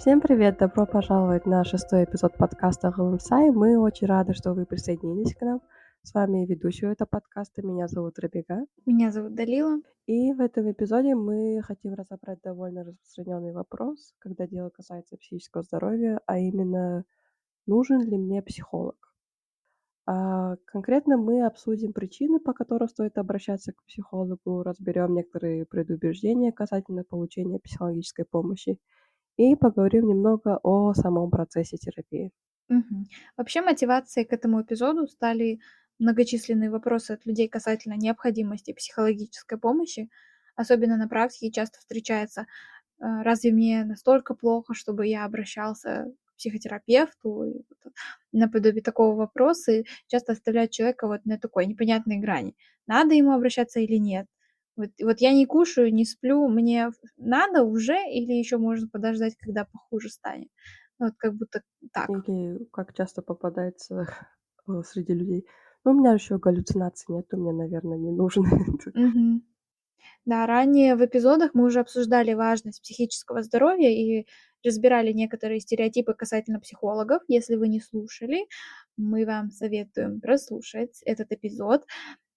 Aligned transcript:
Всем 0.00 0.22
привет! 0.22 0.56
Добро 0.56 0.86
пожаловать 0.86 1.44
на 1.44 1.62
шестой 1.62 2.04
эпизод 2.04 2.34
подкаста 2.38 2.90
Галымсай. 2.90 3.50
Мы 3.50 3.78
очень 3.78 4.06
рады, 4.06 4.32
что 4.32 4.54
вы 4.54 4.64
присоединились 4.64 5.34
к 5.34 5.42
нам. 5.42 5.60
С 6.02 6.14
вами 6.14 6.46
ведущая 6.46 6.92
этого 6.92 7.06
подкаста. 7.06 7.60
Меня 7.60 7.86
зовут 7.86 8.18
Рабига. 8.18 8.64
Меня 8.86 9.12
зовут 9.12 9.34
Далила. 9.34 9.76
И 10.06 10.32
в 10.32 10.40
этом 10.40 10.72
эпизоде 10.72 11.14
мы 11.14 11.60
хотим 11.60 11.92
разобрать 11.92 12.40
довольно 12.42 12.82
распространенный 12.82 13.52
вопрос, 13.52 14.14
когда 14.20 14.46
дело 14.46 14.70
касается 14.70 15.18
психического 15.18 15.64
здоровья, 15.64 16.22
а 16.24 16.38
именно, 16.38 17.04
нужен 17.66 18.00
ли 18.00 18.16
мне 18.16 18.40
психолог? 18.40 18.96
А, 20.06 20.56
конкретно 20.64 21.18
мы 21.18 21.44
обсудим 21.44 21.92
причины, 21.92 22.40
по 22.40 22.54
которым 22.54 22.88
стоит 22.88 23.18
обращаться 23.18 23.74
к 23.74 23.84
психологу, 23.84 24.62
разберем 24.62 25.12
некоторые 25.12 25.66
предубеждения 25.66 26.52
касательно 26.52 27.04
получения 27.04 27.58
психологической 27.58 28.24
помощи 28.24 28.78
и 29.40 29.56
поговорим 29.56 30.08
немного 30.08 30.58
о 30.62 30.94
самом 30.94 31.30
процессе 31.30 31.76
терапии. 31.78 32.32
Мгм. 32.68 33.06
Вообще 33.36 33.62
мотивацией 33.62 34.26
к 34.26 34.32
этому 34.32 34.62
эпизоду 34.62 35.06
стали 35.08 35.60
многочисленные 35.98 36.70
вопросы 36.70 37.12
от 37.12 37.26
людей 37.26 37.48
касательно 37.48 37.94
необходимости 37.94 38.72
психологической 38.72 39.58
помощи. 39.58 40.08
Особенно 40.56 40.96
на 40.96 41.08
практике 41.08 41.50
часто 41.52 41.78
встречается, 41.78 42.42
э, 43.00 43.22
разве 43.22 43.52
мне 43.52 43.84
настолько 43.84 44.34
плохо, 44.34 44.74
чтобы 44.74 45.06
я 45.06 45.24
обращался 45.24 46.12
к 46.26 46.36
психотерапевту? 46.38 47.44
И 47.44 47.54
вот 47.84 47.94
наподобие 48.32 48.82
такого 48.82 49.16
вопроса 49.16 49.72
и 49.72 49.86
часто 50.08 50.32
оставляют 50.32 50.72
человека 50.72 51.08
вот 51.08 51.24
на 51.26 51.38
такой 51.38 51.66
непонятной 51.66 52.18
грани. 52.18 52.56
Надо 52.88 53.14
ему 53.14 53.32
обращаться 53.34 53.80
или 53.80 53.96
нет? 53.96 54.26
Вот, 54.80 54.90
вот 55.02 55.20
я 55.20 55.32
не 55.34 55.46
кушаю, 55.46 55.92
не 55.94 56.04
сплю, 56.04 56.48
мне 56.48 56.90
надо 57.16 57.62
уже 57.64 57.96
или 58.10 58.32
еще 58.34 58.58
можно 58.58 58.88
подождать, 58.88 59.36
когда 59.38 59.64
похуже 59.64 60.08
станет? 60.10 60.48
Вот 60.98 61.14
как 61.18 61.34
будто 61.36 61.62
так. 61.92 62.12
Или 62.26 62.64
как 62.72 62.92
часто 62.94 63.22
попадается 63.22 64.06
среди 64.84 65.14
людей. 65.14 65.46
Ну, 65.84 65.92
у 65.92 65.94
меня 65.94 66.12
еще 66.12 66.38
галлюцинаций 66.38 67.14
нет, 67.14 67.26
мне, 67.32 67.52
наверное, 67.52 67.96
не 67.96 68.12
нужно. 68.12 68.44
Мгм. 68.94 69.44
Да, 70.26 70.46
ранее 70.46 70.96
в 70.96 71.04
эпизодах 71.04 71.54
мы 71.54 71.64
уже 71.66 71.80
обсуждали 71.80 72.34
важность 72.34 72.82
психического 72.82 73.42
здоровья 73.42 73.90
и 73.90 74.26
разбирали 74.64 75.12
некоторые 75.12 75.60
стереотипы 75.60 76.14
касательно 76.14 76.60
психологов. 76.60 77.22
Если 77.28 77.56
вы 77.56 77.68
не 77.68 77.80
слушали, 77.80 78.46
мы 78.96 79.26
вам 79.26 79.50
советуем 79.50 80.20
прослушать 80.20 81.02
этот 81.04 81.32
эпизод. 81.32 81.86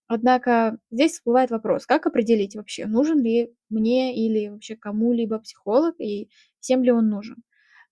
Однако 0.07 0.77
здесь 0.91 1.13
всплывает 1.13 1.49
вопрос, 1.51 1.85
как 1.85 2.05
определить 2.05 2.55
вообще, 2.55 2.85
нужен 2.85 3.21
ли 3.21 3.53
мне 3.69 4.15
или 4.15 4.49
вообще 4.49 4.75
кому-либо 4.75 5.39
психолог 5.39 5.95
и 5.99 6.29
всем 6.59 6.83
ли 6.83 6.91
он 6.91 7.09
нужен. 7.09 7.37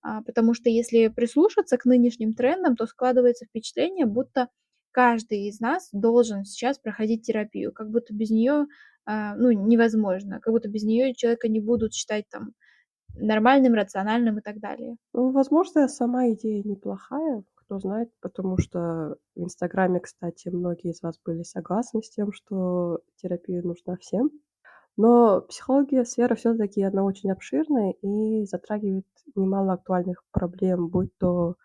А, 0.02 0.22
потому 0.24 0.54
что 0.54 0.70
если 0.70 1.08
прислушаться 1.08 1.78
к 1.78 1.86
нынешним 1.86 2.34
трендам, 2.34 2.76
то 2.76 2.86
складывается 2.88 3.46
впечатление, 3.46 4.06
будто 4.06 4.50
каждый 4.92 5.48
из 5.48 5.60
нас 5.60 5.90
должен 5.92 6.44
сейчас 6.44 6.80
проходить 6.80 7.26
терапию, 7.26 7.72
как 7.72 7.90
будто 7.90 8.14
без 8.14 8.30
нее 8.30 8.68
а, 9.06 9.36
ну, 9.36 9.52
невозможно, 9.52 10.40
как 10.42 10.54
будто 10.54 10.70
без 10.70 10.84
нее 10.84 11.14
человека 11.16 11.48
не 11.48 11.60
будут 11.60 11.94
считать 11.94 12.26
там 12.30 12.54
нормальным, 13.16 13.74
рациональным 13.74 14.40
и 14.40 14.42
так 14.42 14.60
далее. 14.60 14.98
Ну, 15.14 15.32
возможно, 15.32 15.88
сама 15.88 16.30
идея 16.32 16.64
неплохая, 16.64 17.44
кто 17.72 17.80
знает, 17.80 18.10
потому 18.20 18.58
что 18.58 19.16
в 19.34 19.44
Инстаграме, 19.44 20.02
кстати, 20.02 20.50
многие 20.50 20.92
из 20.92 21.02
вас 21.02 21.18
были 21.24 21.44
согласны 21.44 22.04
с 22.04 22.10
тем, 22.10 22.34
что 22.34 23.00
терапия 23.16 23.62
нужна 23.62 23.96
всем. 23.96 24.30
Но 24.98 25.40
психология 25.42 26.04
сфера 26.04 26.36
все-таки 26.36 26.84
она 26.84 27.06
очень 27.06 27.32
обширная 27.32 27.94
и 28.02 28.44
затрагивает 28.44 29.06
немало 29.36 29.74
актуальных 29.74 30.22
проблем, 30.32 30.90
будь 30.90 31.18
то 31.18 31.56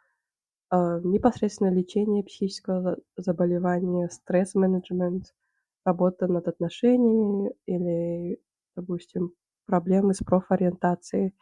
э, 0.71 1.01
непосредственно 1.03 1.75
лечение 1.75 2.23
психического 2.23 2.99
заболевания, 3.17 4.09
стресс-менеджмент, 4.09 5.35
работа 5.85 6.29
над 6.29 6.47
отношениями 6.47 7.53
или, 7.67 8.41
допустим, 8.77 9.33
проблемы 9.67 10.15
с 10.15 10.19
профориентацией 10.19 11.35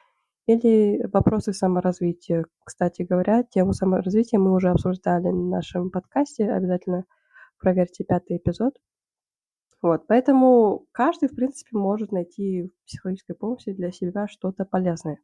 или 0.47 1.05
вопросы 1.12 1.53
саморазвития. 1.53 2.44
Кстати 2.65 3.03
говоря, 3.03 3.43
тему 3.44 3.72
саморазвития 3.72 4.38
мы 4.38 4.55
уже 4.55 4.71
обсуждали 4.71 5.28
на 5.28 5.56
нашем 5.56 5.91
подкасте. 5.91 6.50
Обязательно 6.50 7.05
проверьте 7.59 8.05
пятый 8.05 8.37
эпизод. 8.37 8.75
Вот, 9.81 10.06
поэтому 10.06 10.87
каждый, 10.93 11.28
в 11.28 11.34
принципе, 11.34 11.77
может 11.77 12.10
найти 12.10 12.62
в 12.62 12.87
психологической 12.87 13.37
помощи 13.37 13.72
для 13.72 13.93
себя 13.93 14.27
что-то 14.28 14.65
полезное. 14.65 15.19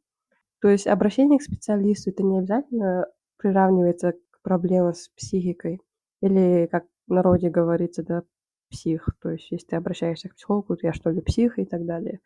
То 0.61 0.69
есть 0.69 0.85
обращение 0.85 1.39
к 1.39 1.43
специалисту 1.43 2.11
это 2.11 2.21
не 2.23 2.37
обязательно 2.37 3.07
приравнивается 3.37 4.13
к 4.13 4.41
проблемам 4.43 4.93
с 4.93 5.09
психикой. 5.09 5.81
Или, 6.21 6.67
как 6.71 6.85
в 7.07 7.13
народе 7.13 7.49
говорится, 7.49 8.03
да, 8.03 8.23
псих. 8.69 9.09
То 9.21 9.31
есть, 9.31 9.49
если 9.51 9.65
ты 9.65 9.75
обращаешься 9.75 10.29
к 10.29 10.35
психологу, 10.35 10.75
то 10.77 10.87
я 10.87 10.93
что 10.93 11.09
ли 11.09 11.21
псих 11.21 11.57
и 11.57 11.65
так 11.65 11.85
далее. 11.85 12.19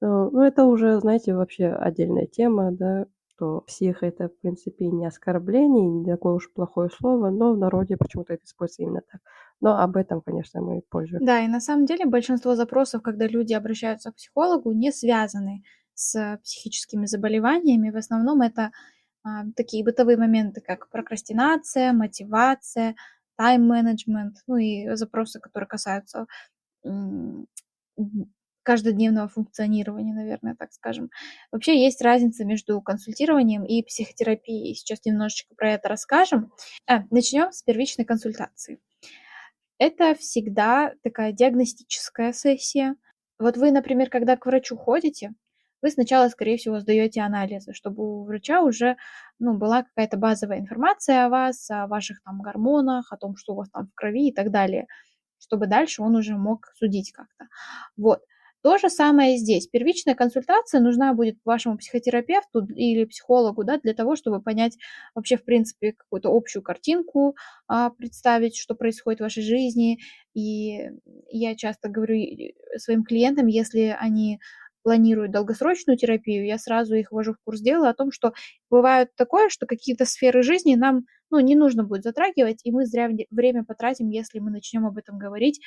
Ну, 0.00 0.30
ну, 0.30 0.42
это 0.42 0.64
уже, 0.64 0.98
знаете, 1.00 1.34
вообще 1.34 1.68
отдельная 1.68 2.26
тема, 2.26 2.72
да, 2.72 3.06
что 3.28 3.60
псих 3.62 4.02
это, 4.02 4.28
в 4.28 4.38
принципе, 4.40 4.86
не 4.86 5.06
оскорбление, 5.06 5.88
не 5.88 6.10
такое 6.10 6.34
уж 6.34 6.52
плохое 6.52 6.90
слово, 6.90 7.30
но 7.30 7.52
в 7.52 7.58
народе 7.58 7.96
почему-то 7.96 8.34
это 8.34 8.44
используется 8.44 8.82
именно 8.82 9.02
так. 9.10 9.20
Но 9.60 9.78
об 9.78 9.96
этом, 9.96 10.20
конечно, 10.22 10.60
мы 10.62 10.82
позже. 10.88 11.18
Да, 11.20 11.40
и 11.40 11.48
на 11.48 11.60
самом 11.60 11.84
деле 11.86 12.06
большинство 12.06 12.54
запросов, 12.54 13.02
когда 13.02 13.26
люди 13.26 13.52
обращаются 13.52 14.10
к 14.10 14.16
психологу, 14.16 14.72
не 14.72 14.90
связаны 14.90 15.64
с 15.94 16.38
психическими 16.42 17.04
заболеваниями. 17.06 17.90
В 17.90 17.96
основном 17.96 18.40
это 18.40 18.72
а, 19.22 19.44
такие 19.54 19.84
бытовые 19.84 20.16
моменты, 20.16 20.62
как 20.62 20.88
прокрастинация, 20.88 21.92
мотивация, 21.92 22.94
тайм-менеджмент, 23.36 24.36
ну 24.46 24.56
и 24.56 24.94
запросы, 24.96 25.40
которые 25.40 25.68
касаются 25.68 26.26
каждодневного 28.62 29.28
функционирования, 29.28 30.14
наверное, 30.14 30.54
так 30.54 30.72
скажем. 30.72 31.10
Вообще 31.52 31.82
есть 31.82 32.02
разница 32.02 32.44
между 32.44 32.80
консультированием 32.80 33.64
и 33.64 33.82
психотерапией. 33.82 34.74
Сейчас 34.74 35.04
немножечко 35.04 35.54
про 35.54 35.72
это 35.72 35.88
расскажем. 35.88 36.52
А, 36.86 37.04
начнем 37.10 37.52
с 37.52 37.62
первичной 37.62 38.04
консультации. 38.04 38.80
Это 39.78 40.14
всегда 40.14 40.92
такая 41.02 41.32
диагностическая 41.32 42.32
сессия. 42.32 42.96
Вот 43.38 43.56
вы, 43.56 43.70
например, 43.70 44.10
когда 44.10 44.36
к 44.36 44.44
врачу 44.44 44.76
ходите, 44.76 45.32
вы 45.82 45.90
сначала, 45.90 46.28
скорее 46.28 46.58
всего, 46.58 46.80
сдаете 46.80 47.22
анализы, 47.22 47.72
чтобы 47.72 48.02
у 48.04 48.24
врача 48.24 48.60
уже 48.60 48.96
ну, 49.38 49.54
была 49.56 49.84
какая-то 49.84 50.18
базовая 50.18 50.58
информация 50.58 51.24
о 51.24 51.28
вас, 51.30 51.70
о 51.70 51.86
ваших 51.86 52.22
там 52.22 52.42
гормонах, 52.42 53.12
о 53.12 53.16
том, 53.16 53.36
что 53.36 53.54
у 53.54 53.56
вас 53.56 53.70
там 53.70 53.86
в 53.86 53.94
крови 53.94 54.28
и 54.28 54.34
так 54.34 54.50
далее, 54.50 54.86
чтобы 55.38 55.66
дальше 55.66 56.02
он 56.02 56.16
уже 56.16 56.36
мог 56.36 56.66
судить 56.74 57.12
как-то. 57.12 57.46
Вот. 57.96 58.20
То 58.62 58.76
же 58.76 58.90
самое 58.90 59.38
здесь. 59.38 59.66
Первичная 59.68 60.14
консультация 60.14 60.80
нужна 60.80 61.14
будет 61.14 61.38
вашему 61.46 61.78
психотерапевту 61.78 62.66
или 62.66 63.06
психологу, 63.06 63.64
да, 63.64 63.78
для 63.78 63.94
того, 63.94 64.16
чтобы 64.16 64.42
понять 64.42 64.76
вообще, 65.14 65.38
в 65.38 65.44
принципе, 65.44 65.92
какую-то 65.92 66.28
общую 66.30 66.62
картинку, 66.62 67.36
а, 67.68 67.88
представить, 67.90 68.56
что 68.56 68.74
происходит 68.74 69.20
в 69.20 69.22
вашей 69.22 69.42
жизни. 69.42 69.98
И 70.34 70.90
я 71.30 71.56
часто 71.56 71.88
говорю 71.88 72.22
своим 72.76 73.02
клиентам, 73.04 73.46
если 73.46 73.96
они 73.98 74.40
планируют 74.82 75.32
долгосрочную 75.32 75.96
терапию, 75.96 76.46
я 76.46 76.58
сразу 76.58 76.94
их 76.94 77.12
ввожу 77.12 77.34
в 77.34 77.38
курс 77.44 77.60
дела 77.60 77.90
о 77.90 77.94
том, 77.94 78.12
что 78.12 78.32
бывает 78.70 79.08
такое, 79.16 79.48
что 79.48 79.66
какие-то 79.66 80.04
сферы 80.04 80.42
жизни 80.42 80.74
нам 80.74 81.04
ну, 81.30 81.38
не 81.40 81.54
нужно 81.54 81.84
будет 81.84 82.02
затрагивать, 82.02 82.60
и 82.64 82.72
мы 82.72 82.86
зря 82.86 83.08
время 83.30 83.64
потратим, 83.64 84.08
если 84.08 84.38
мы 84.38 84.50
начнем 84.50 84.86
об 84.86 84.98
этом 84.98 85.18
говорить 85.18 85.60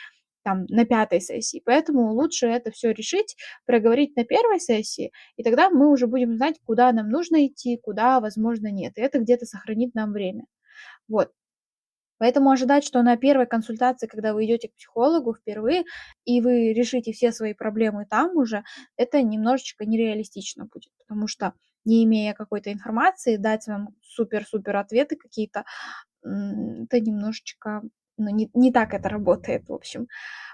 там 0.44 0.66
на 0.69 0.86
пятой 0.86 1.22
сессии. 1.22 1.62
Поэтому 1.66 2.12
лучше 2.13 2.48
это 2.48 2.72
все 2.72 2.92
решить, 2.92 3.36
проговорить 3.66 4.16
на 4.16 4.25
первой 4.25 4.60
сессии, 4.60 5.12
и 5.38 5.44
тогда 5.44 5.69
мы 5.69 5.92
уже 5.92 6.07
будем 6.07 6.36
знать, 6.36 6.56
куда 6.66 6.92
нам 6.92 7.10
нужно 7.10 7.48
идти, 7.48 7.78
куда, 7.81 8.19
возможно, 8.19 8.72
нет. 8.72 8.98
И 8.98 9.01
это 9.01 9.19
где-то 9.19 9.45
сохранит 9.45 9.95
нам 9.95 10.12
время. 10.12 10.45
Вот. 11.07 11.31
Поэтому 12.18 12.51
ожидать, 12.51 12.86
что 12.86 13.01
на 13.01 13.18
первой 13.18 13.48
консультации, 13.48 14.07
когда 14.07 14.34
вы 14.34 14.45
идете 14.45 14.69
к 14.69 14.75
психологу 14.75 15.34
впервые, 15.34 15.84
и 16.25 16.40
вы 16.40 16.72
решите 16.72 17.12
все 17.12 17.31
свои 17.34 17.54
проблемы 17.54 18.06
там 18.10 18.38
уже, 18.38 18.63
это 18.96 19.22
немножечко 19.22 19.86
нереалистично 19.86 20.66
будет, 20.66 20.92
потому 21.00 21.28
что 21.28 21.54
не 21.86 22.06
имея 22.06 22.34
какой-то 22.34 22.72
информации, 22.72 23.36
дать 23.36 23.68
вам 23.68 23.89
супер-супер 24.01 24.78
ответы 24.78 25.18
какие-то, 25.18 25.66
это 26.22 27.00
немножечко 27.01 27.81
ну, 28.18 28.30
не, 28.30 28.50
не 28.54 28.71
так 28.71 28.94
это 28.94 29.10
работает, 29.10 29.68
в 29.68 29.74
общем. 29.74 30.07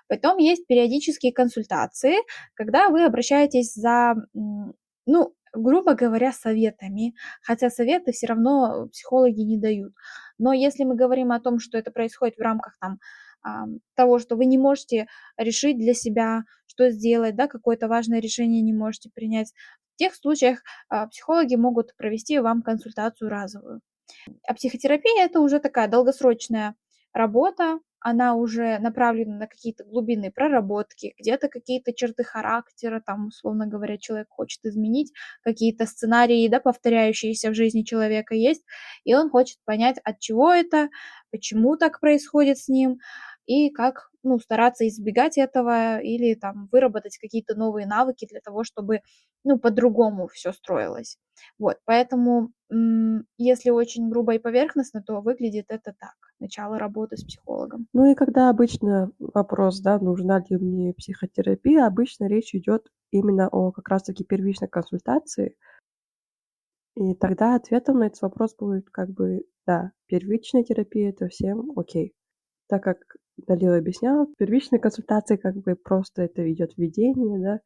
Потом 0.07 0.37
есть 0.37 0.65
периодические 0.67 1.33
консультации, 1.33 2.15
когда 2.55 2.89
вы 2.89 3.05
обращаетесь 3.05 3.73
за, 3.73 4.15
ну, 4.33 5.35
грубо 5.53 5.93
говоря, 5.93 6.31
советами, 6.31 7.15
хотя 7.41 7.69
советы 7.69 8.11
все 8.11 8.27
равно 8.27 8.87
психологи 8.91 9.41
не 9.41 9.57
дают. 9.57 9.93
Но 10.37 10.53
если 10.53 10.83
мы 10.83 10.95
говорим 10.95 11.31
о 11.31 11.39
том, 11.39 11.59
что 11.59 11.77
это 11.77 11.91
происходит 11.91 12.37
в 12.37 12.41
рамках 12.41 12.77
там 12.79 12.99
того, 13.95 14.19
что 14.19 14.35
вы 14.35 14.45
не 14.45 14.57
можете 14.57 15.07
решить 15.37 15.77
для 15.77 15.93
себя, 15.93 16.43
что 16.67 16.89
сделать, 16.89 17.35
да, 17.35 17.47
какое-то 17.47 17.87
важное 17.87 18.19
решение 18.19 18.61
не 18.61 18.73
можете 18.73 19.09
принять 19.09 19.53
тех 19.99 20.15
случаях 20.15 20.63
а, 20.87 21.07
психологи 21.07 21.55
могут 21.55 21.95
провести 21.97 22.39
вам 22.39 22.63
консультацию 22.63 23.29
разовую. 23.29 23.81
А 24.47 24.53
психотерапия 24.53 25.25
это 25.25 25.41
уже 25.41 25.59
такая 25.59 25.87
долгосрочная 25.87 26.75
работа, 27.13 27.79
она 28.01 28.35
уже 28.35 28.79
направлена 28.79 29.35
на 29.37 29.47
какие-то 29.47 29.83
глубинные 29.83 30.31
проработки, 30.31 31.13
где-то 31.19 31.49
какие-то 31.49 31.93
черты 31.93 32.23
характера, 32.23 33.01
там, 33.05 33.27
условно 33.27 33.67
говоря, 33.67 33.97
человек 33.97 34.27
хочет 34.29 34.63
изменить, 34.65 35.11
какие-то 35.43 35.85
сценарии, 35.85 36.47
да, 36.47 36.59
повторяющиеся 36.61 37.49
в 37.49 37.55
жизни 37.55 37.83
человека 37.83 38.35
есть, 38.35 38.63
и 39.03 39.13
он 39.15 39.29
хочет 39.29 39.57
понять, 39.65 39.97
от 40.03 40.19
чего 40.19 40.53
это, 40.53 40.89
почему 41.31 41.75
так 41.75 41.99
происходит 41.99 42.57
с 42.57 42.69
ним, 42.69 42.99
и 43.45 43.69
как 43.69 44.09
ну, 44.23 44.37
стараться 44.39 44.87
избегать 44.87 45.37
этого 45.37 45.99
или 45.99 46.35
там 46.35 46.69
выработать 46.71 47.17
какие-то 47.17 47.55
новые 47.55 47.87
навыки 47.87 48.27
для 48.29 48.41
того, 48.41 48.63
чтобы 48.63 49.01
ну, 49.43 49.57
по-другому 49.57 50.27
все 50.27 50.51
строилось. 50.53 51.17
Вот, 51.57 51.77
поэтому, 51.85 52.51
если 53.37 53.69
очень 53.69 54.09
грубо 54.09 54.35
и 54.35 54.39
поверхностно, 54.39 55.01
то 55.01 55.21
выглядит 55.21 55.65
это 55.69 55.93
так, 55.97 56.15
начало 56.39 56.79
работы 56.79 57.17
с 57.17 57.23
психологом. 57.23 57.87
Ну 57.93 58.11
и 58.11 58.15
когда 58.15 58.49
обычно 58.49 59.11
вопрос, 59.19 59.79
да, 59.81 59.99
нужна 59.99 60.43
ли 60.49 60.57
мне 60.57 60.93
психотерапия, 60.93 61.85
обычно 61.85 62.27
речь 62.27 62.55
идет 62.55 62.87
именно 63.11 63.47
о 63.47 63.71
как 63.71 63.89
раз-таки 63.89 64.23
первичной 64.23 64.67
консультации. 64.67 65.55
И 66.95 67.13
тогда 67.15 67.55
ответом 67.55 67.99
на 67.99 68.07
этот 68.07 68.21
вопрос 68.21 68.55
будет 68.55 68.89
как 68.89 69.09
бы, 69.09 69.45
да, 69.65 69.91
первичная 70.07 70.63
терапия– 70.63 71.09
это 71.11 71.27
всем 71.27 71.71
окей. 71.77 72.13
Так 72.67 72.83
как 72.83 72.97
Далила 73.37 73.77
объясняла, 73.77 74.25
в 74.25 74.35
первичной 74.35 74.79
консультации 74.79 75.37
как 75.37 75.55
бы 75.55 75.75
просто 75.75 76.23
это 76.23 76.51
идет 76.51 76.73
введение, 76.77 77.39
да, 77.39 77.61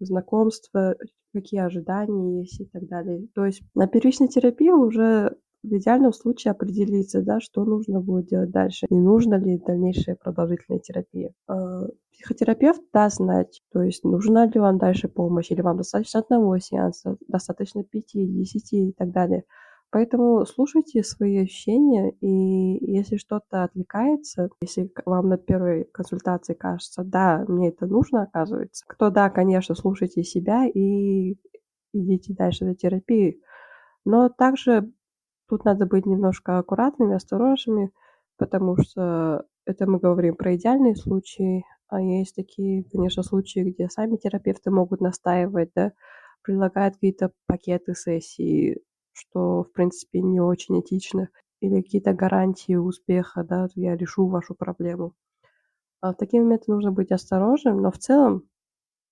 знакомство, 0.00 0.96
какие 1.32 1.60
ожидания 1.60 2.40
есть 2.40 2.60
и 2.60 2.66
так 2.66 2.86
далее. 2.86 3.28
То 3.34 3.44
есть 3.44 3.62
на 3.74 3.86
первичной 3.86 4.28
терапии 4.28 4.70
уже 4.70 5.36
в 5.64 5.76
идеальном 5.78 6.12
случае 6.12 6.52
определиться, 6.52 7.22
да, 7.22 7.40
что 7.40 7.64
нужно 7.64 8.00
будет 8.00 8.26
делать 8.26 8.50
дальше, 8.50 8.86
и 8.88 8.94
нужно 8.94 9.36
ли 9.36 9.58
дальнейшая 9.58 10.16
продолжительная 10.16 10.80
терапия. 10.80 11.32
А, 11.48 11.86
психотерапевт 12.12 12.82
даст 12.92 13.16
знать, 13.16 13.62
то 13.72 13.82
есть 13.82 14.04
нужна 14.04 14.46
ли 14.46 14.60
вам 14.60 14.78
дальше 14.78 15.08
помощь, 15.08 15.50
или 15.50 15.62
вам 15.62 15.78
достаточно 15.78 16.20
одного 16.20 16.58
сеанса, 16.58 17.16
достаточно 17.28 17.82
пяти, 17.82 18.26
десяти 18.26 18.90
и 18.90 18.92
так 18.92 19.10
далее. 19.10 19.44
Поэтому 19.90 20.44
слушайте 20.44 21.04
свои 21.04 21.38
ощущения, 21.38 22.10
и 22.20 22.92
если 22.92 23.16
что-то 23.16 23.62
отвлекается, 23.62 24.48
если 24.60 24.90
вам 25.06 25.28
на 25.28 25.38
первой 25.38 25.84
консультации 25.84 26.54
кажется, 26.54 27.04
да, 27.04 27.44
мне 27.46 27.68
это 27.68 27.86
нужно, 27.86 28.24
оказывается, 28.24 28.84
то 28.98 29.10
да, 29.10 29.30
конечно, 29.30 29.74
слушайте 29.76 30.24
себя 30.24 30.66
и 30.66 31.36
идите 31.92 32.34
дальше 32.34 32.64
за 32.64 32.74
терапией. 32.74 33.40
Но 34.04 34.28
также 34.28 34.92
тут 35.48 35.64
надо 35.64 35.86
быть 35.86 36.06
немножко 36.06 36.58
аккуратными, 36.58 37.14
осторожными, 37.14 37.90
потому 38.36 38.76
что 38.78 39.44
это 39.66 39.86
мы 39.88 39.98
говорим 39.98 40.36
про 40.36 40.54
идеальные 40.56 40.96
случаи, 40.96 41.64
а 41.88 42.00
есть 42.00 42.34
такие, 42.34 42.84
конечно, 42.84 43.22
случаи, 43.22 43.60
где 43.60 43.88
сами 43.88 44.16
терапевты 44.16 44.70
могут 44.70 45.00
настаивать, 45.00 45.70
да, 45.74 45.92
предлагают 46.42 46.94
какие-то 46.94 47.32
пакеты 47.46 47.94
сессий, 47.94 48.82
что, 49.12 49.64
в 49.64 49.72
принципе, 49.72 50.20
не 50.20 50.40
очень 50.40 50.80
этично, 50.80 51.28
или 51.60 51.80
какие-то 51.80 52.12
гарантии 52.12 52.74
успеха, 52.74 53.44
да, 53.44 53.68
я 53.74 53.96
решу 53.96 54.26
вашу 54.26 54.54
проблему. 54.54 55.14
А 56.00 56.12
в 56.12 56.16
такие 56.16 56.42
моменты 56.42 56.70
нужно 56.70 56.92
быть 56.92 57.12
осторожным, 57.12 57.80
но 57.80 57.90
в 57.90 57.98
целом, 57.98 58.42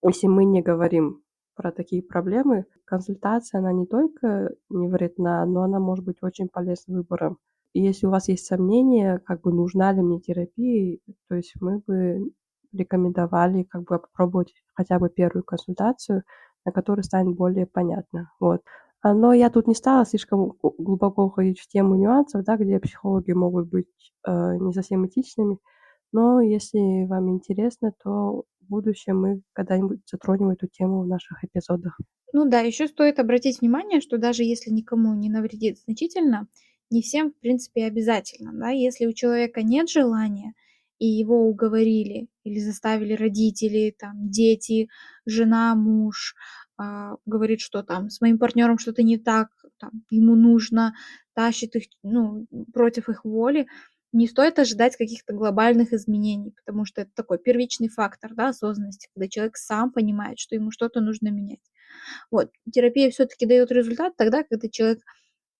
если 0.06 0.26
мы 0.26 0.44
не 0.44 0.61
говорим 0.61 1.23
про 1.54 1.72
такие 1.72 2.02
проблемы, 2.02 2.66
консультация, 2.84 3.58
она 3.58 3.72
не 3.72 3.87
только 3.87 4.50
не 4.70 4.88
вредна, 4.88 5.44
но 5.46 5.62
она 5.62 5.78
может 5.81 6.04
быть 6.04 6.22
очень 6.22 6.49
полезным 6.49 6.99
выбором. 6.99 7.38
И 7.72 7.81
если 7.81 8.06
у 8.06 8.10
вас 8.10 8.28
есть 8.28 8.46
сомнения, 8.46 9.19
как 9.25 9.43
бы 9.43 9.52
нужна 9.52 9.93
ли 9.93 10.02
мне 10.02 10.20
терапия, 10.20 10.99
то 11.28 11.37
есть 11.37 11.54
мы 11.60 11.78
бы 11.87 12.31
рекомендовали 12.72 13.64
как 13.64 13.82
бы 13.82 13.99
попробовать 13.99 14.52
хотя 14.75 14.99
бы 14.99 15.08
первую 15.08 15.44
консультацию, 15.44 16.22
на 16.64 16.72
которой 16.72 17.02
станет 17.02 17.37
более 17.37 17.66
понятно. 17.66 18.31
Вот. 18.40 18.62
А, 19.02 19.14
но 19.14 19.32
я 19.32 19.50
тут 19.50 19.66
не 19.66 19.75
стала 19.75 20.05
слишком 20.06 20.55
глубоко 20.62 21.25
уходить 21.25 21.58
в 21.58 21.69
тему 21.69 21.96
нюансов, 21.96 22.44
да, 22.44 22.56
где 22.56 22.78
психологи 22.78 23.32
могут 23.32 23.69
быть 23.69 23.87
э, 24.26 24.56
не 24.58 24.72
совсем 24.72 25.06
этичными. 25.06 25.58
Но 26.12 26.41
если 26.41 27.06
вам 27.06 27.31
интересно, 27.31 27.93
то 28.03 28.44
в 28.61 28.69
будущем 28.69 29.20
мы 29.20 29.43
когда-нибудь 29.53 30.00
затронем 30.11 30.50
эту 30.50 30.67
тему 30.67 31.03
в 31.03 31.06
наших 31.09 31.43
эпизодах. 31.44 31.99
Ну 32.32 32.49
да, 32.49 32.61
еще 32.61 32.88
стоит 32.88 33.19
обратить 33.19 33.61
внимание, 33.61 34.00
что 34.00 34.19
даже 34.19 34.43
если 34.44 34.70
никому 34.70 35.14
не 35.14 35.29
навредит 35.29 35.79
значительно, 35.79 36.49
не 36.91 37.03
всем, 37.03 37.32
в 37.32 37.41
принципе, 37.41 37.85
обязательно. 37.87 38.53
Да? 38.53 38.70
Если 38.70 39.06
у 39.06 39.12
человека 39.12 39.62
нет 39.62 39.88
желания, 39.88 40.55
и 40.99 41.06
его 41.06 41.49
уговорили 41.49 42.29
или 42.44 42.61
заставили 42.61 43.15
родители, 43.15 43.93
там, 43.99 44.31
дети, 44.31 44.88
жена, 45.26 45.75
муж, 45.75 46.37
а, 46.76 47.17
говорит, 47.26 47.61
что 47.61 47.82
там 47.82 48.08
с 48.08 48.20
моим 48.20 48.38
партнером 48.38 48.79
что-то 48.79 49.03
не 49.03 49.19
так, 49.19 49.49
там, 49.79 49.91
ему 50.11 50.37
нужно, 50.37 50.94
тащит 51.35 51.75
их, 51.75 51.85
ну, 52.05 52.47
против 52.73 53.08
их 53.08 53.25
воли, 53.25 53.67
не 54.12 54.29
стоит 54.29 54.59
ожидать 54.59 54.97
каких-то 54.97 55.32
глобальных 55.32 55.93
изменений, 55.93 56.55
потому 56.64 56.85
что 56.85 57.03
это 57.03 57.11
такой 57.14 57.38
первичный 57.38 57.88
фактор 57.88 58.35
да, 58.35 58.49
осознанности, 58.49 59.09
когда 59.14 59.29
человек 59.29 59.56
сам 59.56 59.91
понимает, 59.91 60.38
что 60.38 60.55
ему 60.55 60.70
что-то 60.70 61.00
нужно 61.00 61.29
менять. 61.29 61.61
Вот. 62.31 62.50
Терапия 62.73 63.11
все-таки 63.11 63.47
дает 63.47 63.70
результат 63.73 64.14
тогда, 64.17 64.43
когда 64.44 64.69
человек 64.69 65.00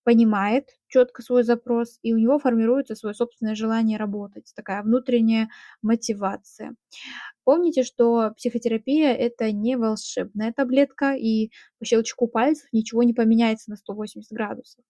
понимает 0.03 0.67
четко 0.87 1.21
свой 1.21 1.43
запрос, 1.43 1.97
и 2.01 2.13
у 2.13 2.17
него 2.17 2.37
формируется 2.37 2.95
свое 2.95 3.15
собственное 3.15 3.55
желание 3.55 3.97
работать, 3.97 4.51
такая 4.55 4.83
внутренняя 4.83 5.49
мотивация. 5.81 6.75
Помните, 7.45 7.83
что 7.83 8.31
психотерапия– 8.37 9.13
это 9.13 9.51
не 9.51 9.77
волшебная 9.77 10.53
таблетка, 10.53 11.13
и 11.13 11.51
по 11.79 11.85
щелчку 11.85 12.27
пальцев 12.27 12.67
ничего 12.71 13.03
не 13.03 13.13
поменяется 13.13 13.69
на 13.69 13.77
180 13.77 14.31
градусов. 14.31 14.83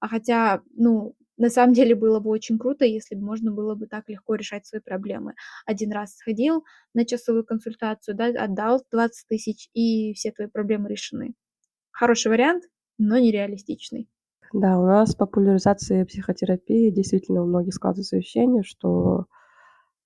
А 0.00 0.08
хотя, 0.08 0.62
ну, 0.74 1.14
на 1.38 1.50
самом 1.50 1.72
деле 1.72 1.94
было 1.94 2.20
бы 2.20 2.30
очень 2.30 2.58
круто, 2.58 2.84
если 2.84 3.14
бы 3.14 3.24
можно 3.24 3.52
было 3.52 3.74
бы 3.74 3.86
так 3.86 4.08
легко 4.08 4.34
решать 4.34 4.66
свои 4.66 4.80
проблемы. 4.80 5.34
Один 5.64 5.92
раз 5.92 6.16
сходил 6.16 6.64
на 6.94 7.04
часовую 7.04 7.44
консультацию, 7.44 8.16
да, 8.16 8.26
отдал 8.26 8.84
20 8.90 9.26
тысяч, 9.28 9.70
и 9.72 10.12
все 10.14 10.32
твои 10.32 10.48
проблемы 10.48 10.88
решены. 10.88 11.34
Хороший 11.90 12.28
вариант, 12.28 12.64
но 12.98 13.18
нереалистичный. 13.18 14.08
Да, 14.52 14.78
у 14.78 14.86
нас 14.86 15.14
популяризация 15.14 16.04
психотерапии 16.04 16.90
действительно 16.90 17.42
у 17.42 17.46
многих 17.46 17.74
складывается 17.74 18.16
ощущение, 18.16 18.62
что 18.62 19.26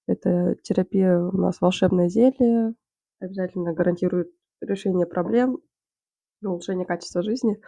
эта 0.07 0.57
терапия 0.63 1.19
у 1.19 1.37
нас 1.37 1.61
волшебное 1.61 2.09
зелье, 2.09 2.75
обязательно 3.21 3.73
гарантирует 3.73 4.31
решение 4.61 5.07
проблем 5.07 5.59
улучшение 6.43 6.87
качества 6.87 7.23
жизни. 7.23 7.61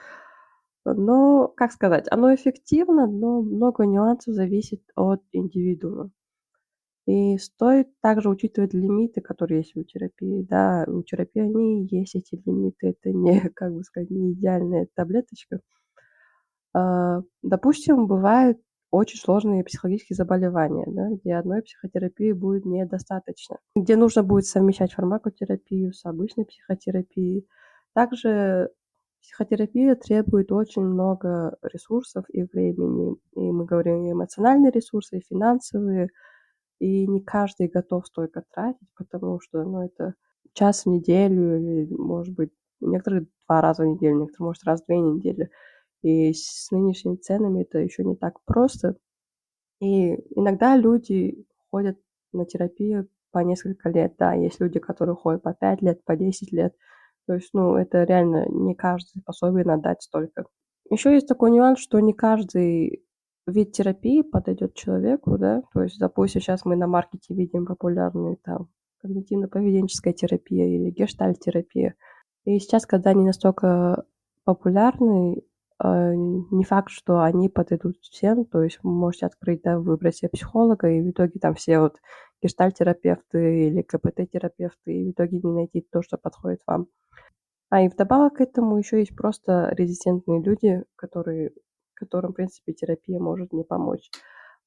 Но, 0.85 1.49
как 1.49 1.73
сказать, 1.73 2.07
оно 2.11 2.35
эффективно, 2.35 3.07
но 3.07 3.41
много 3.41 3.85
нюансов 3.87 4.35
зависит 4.35 4.83
от 4.95 5.23
индивидуума. 5.33 6.11
И 7.07 7.37
стоит 7.37 7.89
также 8.01 8.31
учитывать 8.31 8.73
лимиты, 8.73 9.21
которые 9.21 9.59
есть 9.59 9.77
у 9.77 9.83
терапии. 9.83 10.43
Да, 10.43 10.85
у 10.87 11.03
терапии 11.03 11.43
они 11.43 11.87
есть 11.91 12.15
эти 12.15 12.41
лимиты. 12.47 12.89
Это 12.89 13.11
не, 13.13 13.41
как 13.55 13.75
бы 13.75 13.83
сказать, 13.83 14.11
не 14.11 14.33
идеальная 14.33 14.89
таблеточка. 14.95 15.61
А, 16.75 17.23
допустим, 17.43 18.07
бывают 18.07 18.59
очень 18.91 19.19
сложные 19.19 19.65
психологические 19.65 20.17
заболевания, 20.17 20.87
да, 20.87 21.09
где 21.11 21.35
одной 21.35 21.63
психотерапии 21.63 22.33
будет 22.33 22.65
недостаточно, 22.65 23.59
где 23.75 23.97
нужно 23.97 24.23
будет 24.23 24.47
совмещать 24.47 24.93
фармакотерапию 24.93 25.93
с 25.93 26.05
обычной 26.05 26.47
психотерапией. 26.47 27.47
Также 27.93 28.71
психотерапия 29.25 29.95
требует 29.95 30.53
очень 30.53 30.83
много 30.83 31.57
ресурсов 31.63 32.27
и 32.29 32.43
времени. 32.43 33.17
И 33.35 33.41
мы 33.41 33.65
говорим 33.65 34.05
и 34.05 34.13
эмоциональные 34.13 34.71
ресурсы, 34.71 35.19
и 35.19 35.25
финансовые. 35.27 36.11
И 36.79 37.07
не 37.07 37.23
каждый 37.23 37.69
готов 37.69 38.07
столько 38.07 38.43
тратить, 38.55 38.89
потому 38.97 39.41
что 39.41 39.65
ну, 39.65 39.83
это 39.83 40.15
час 40.53 40.85
в 40.85 40.91
неделю, 40.91 41.59
или, 41.59 41.95
может 41.95 42.35
быть, 42.35 42.51
некоторые 42.81 43.27
два 43.47 43.63
раза 43.63 43.85
в 43.85 43.87
неделю, 43.87 44.21
некоторые, 44.21 44.49
может, 44.49 44.65
раз 44.65 44.83
в 44.83 44.87
две 44.87 45.01
недели. 45.01 45.51
И 46.03 46.35
с 46.35 46.71
нынешними 46.71 47.17
ценами 47.17 47.63
это 47.63 47.79
еще 47.79 48.05
не 48.05 48.17
так 48.17 48.43
просто. 48.45 48.97
И 49.81 50.15
иногда 50.39 50.77
люди 50.77 51.47
ходят 51.71 51.99
на 52.33 52.45
терапию 52.45 53.09
по 53.31 53.39
несколько 53.39 53.89
лет. 53.89 54.15
Да, 54.19 54.35
есть 54.35 54.61
люди, 54.61 54.79
которые 54.81 55.17
ходят 55.17 55.43
по 55.43 55.55
5 55.55 55.81
лет, 55.81 56.05
по 56.05 56.15
10 56.15 56.53
лет. 56.53 56.75
То 57.27 57.35
есть, 57.35 57.51
ну, 57.53 57.77
это 57.77 58.05
реально 58.05 58.47
не 58.49 58.75
каждый 58.75 59.21
способен 59.21 59.71
отдать 59.71 60.03
столько. 60.03 60.45
Еще 60.91 61.15
есть 61.15 61.27
такой 61.27 61.51
нюанс, 61.51 61.79
что 61.79 61.99
не 62.01 62.13
каждый 62.13 63.05
вид 63.47 63.73
терапии 63.73 64.23
подойдет 64.23 64.75
человеку, 64.75 65.39
да, 65.39 65.63
то 65.73 65.83
есть, 65.83 65.99
допустим, 65.99 66.41
сейчас 66.41 66.65
мы 66.65 66.77
на 66.77 66.87
маркете 66.87 67.35
видим 67.35 67.67
популярные 67.67 68.37
там 68.43 68.69
когнитивно-поведенческая 69.05 70.13
терапия 70.13 70.67
или 70.67 70.91
гештальт-терапия. 70.91 71.95
И 72.45 72.59
сейчас, 72.59 72.87
когда 72.87 73.11
они 73.11 73.25
настолько 73.25 74.05
популярны, 74.45 75.43
э, 75.83 76.15
не 76.15 76.65
факт, 76.65 76.91
что 76.91 77.21
они 77.21 77.49
подойдут 77.49 77.97
всем. 78.01 78.45
То 78.45 78.63
есть 78.63 78.79
вы 78.83 78.93
можете 78.93 79.27
открыть, 79.27 79.63
да, 79.63 79.79
выбрать 79.79 80.17
себе 80.17 80.31
психолога, 80.31 80.89
и 80.89 81.01
в 81.03 81.11
итоге 81.11 81.39
там 81.41 81.55
все 81.55 81.81
вот 81.81 81.97
гештальт-терапевты 82.43 83.69
или 83.69 83.83
КПТ-терапевты, 83.83 84.93
и 84.93 85.05
в 85.07 85.11
итоге 85.13 85.41
не 85.43 85.53
найти 85.53 85.87
то, 85.91 86.03
что 86.03 86.19
подходит 86.19 86.61
вам. 86.67 86.89
А 87.75 87.81
и 87.81 87.89
вдобавок 87.89 88.35
к 88.35 88.41
этому 88.41 88.79
еще 88.79 89.01
есть 89.01 89.17
просто 89.17 89.71
резистентные 89.73 90.41
люди, 90.41 90.85
которые, 90.95 91.51
которым, 91.95 92.31
в 92.31 92.37
принципе, 92.37 92.73
терапия 92.73 93.19
может 93.19 93.53
не 93.53 93.65
помочь. 93.65 94.13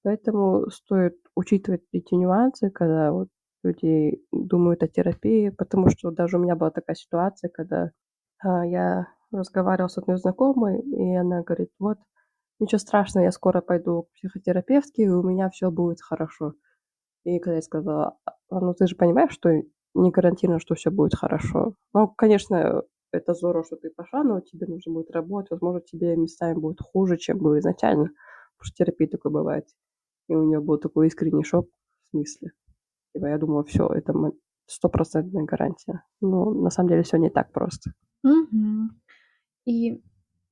Поэтому 0.03 0.69
стоит 0.69 1.15
учитывать 1.33 1.83
эти 1.93 2.15
нюансы, 2.15 2.69
когда 2.69 3.13
вот 3.13 3.29
люди 3.63 4.21
думают 4.33 4.83
о 4.83 4.89
терапии, 4.89 5.51
потому 5.51 5.89
что 5.89 6.11
даже 6.11 6.35
у 6.35 6.41
меня 6.41 6.57
была 6.57 6.69
такая 6.69 6.97
ситуация, 6.97 7.49
когда 7.49 7.91
а, 8.43 8.65
я 8.65 9.07
разговаривала 9.31 9.87
с 9.87 9.97
одной 9.97 10.17
знакомой, 10.17 10.81
и 10.81 11.15
она 11.15 11.43
говорит, 11.43 11.69
вот, 11.79 11.99
ничего 12.59 12.79
страшного, 12.79 13.23
я 13.23 13.31
скоро 13.31 13.61
пойду 13.61 14.03
к 14.03 14.11
психотерапевтке, 14.15 15.03
и 15.03 15.07
у 15.07 15.23
меня 15.23 15.49
все 15.49 15.71
будет 15.71 16.01
хорошо. 16.01 16.55
И 17.23 17.39
когда 17.39 17.55
я 17.55 17.61
сказала, 17.61 18.17
«А, 18.25 18.59
ну 18.59 18.73
ты 18.73 18.85
же 18.85 18.97
понимаешь, 18.97 19.31
что 19.31 19.49
не 19.97 20.11
гарантированно, 20.11 20.59
что 20.59 20.75
все 20.75 20.91
будет 20.91 21.15
хорошо. 21.15 21.73
Ну, 21.93 22.07
конечно, 22.07 22.83
это 23.17 23.33
здорово, 23.33 23.65
что 23.65 23.75
ты 23.75 23.89
пошла, 23.89 24.23
но 24.23 24.39
тебе 24.41 24.67
нужно 24.67 24.93
будет 24.93 25.11
работать, 25.11 25.51
возможно, 25.51 25.81
тебе 25.81 26.15
местами 26.15 26.53
будет 26.53 26.79
хуже, 26.81 27.17
чем 27.17 27.37
было 27.37 27.59
изначально, 27.59 28.05
потому 28.57 28.63
что 28.63 28.75
терапия 28.75 29.07
такой 29.07 29.31
бывает. 29.31 29.67
И 30.27 30.35
у 30.35 30.43
нее 30.43 30.59
был 30.59 30.77
такой 30.77 31.07
искренний 31.07 31.43
шок 31.43 31.69
в 32.03 32.09
смысле. 32.09 32.51
Типа 33.13 33.27
я 33.27 33.37
думала, 33.37 33.63
все, 33.63 33.87
это 33.87 34.13
стопроцентная 34.65 35.43
гарантия. 35.45 36.03
Но 36.21 36.51
на 36.51 36.69
самом 36.69 36.89
деле 36.89 37.03
все 37.03 37.17
не 37.17 37.29
так 37.29 37.51
просто. 37.51 37.91
И, 39.65 40.01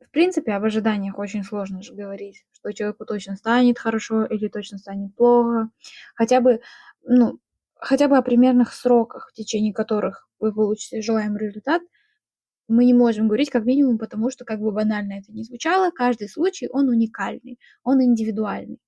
в 0.02 0.12
принципе, 0.12 0.54
об 0.54 0.64
ожиданиях 0.64 1.20
очень 1.20 1.44
сложно 1.44 1.82
же 1.82 1.94
говорить, 1.94 2.46
что 2.52 2.72
человеку 2.72 3.06
точно 3.06 3.36
станет 3.36 3.80
хорошо 3.80 4.26
или 4.26 4.48
точно 4.48 4.78
станет 4.78 5.16
плохо. 5.16 5.70
Хотя 6.16 6.42
бы, 6.42 6.62
ну, 7.04 7.40
хотя 7.76 8.08
бы 8.08 8.18
о 8.18 8.22
примерных 8.22 8.74
сроках, 8.74 9.30
в 9.30 9.34
течение 9.34 9.74
которых 9.74 10.28
вы 10.40 10.54
получите 10.54 11.02
желаемый 11.02 11.40
результат, 11.40 11.82
мы 12.68 12.86
не 12.86 12.94
можем 12.94 13.28
говорить 13.28 13.50
как 13.50 13.66
минимум, 13.66 13.98
потому 13.98 14.30
что, 14.32 14.46
как 14.46 14.60
бы 14.60 14.72
банально 14.72 15.14
это 15.14 15.32
ни 15.32 15.44
звучало, 15.44 15.92
каждый 15.92 16.30
случай, 16.30 16.68
он 16.72 16.90
уникальный, 16.90 17.60
он 17.84 18.04
индивидуальный. 18.04 18.80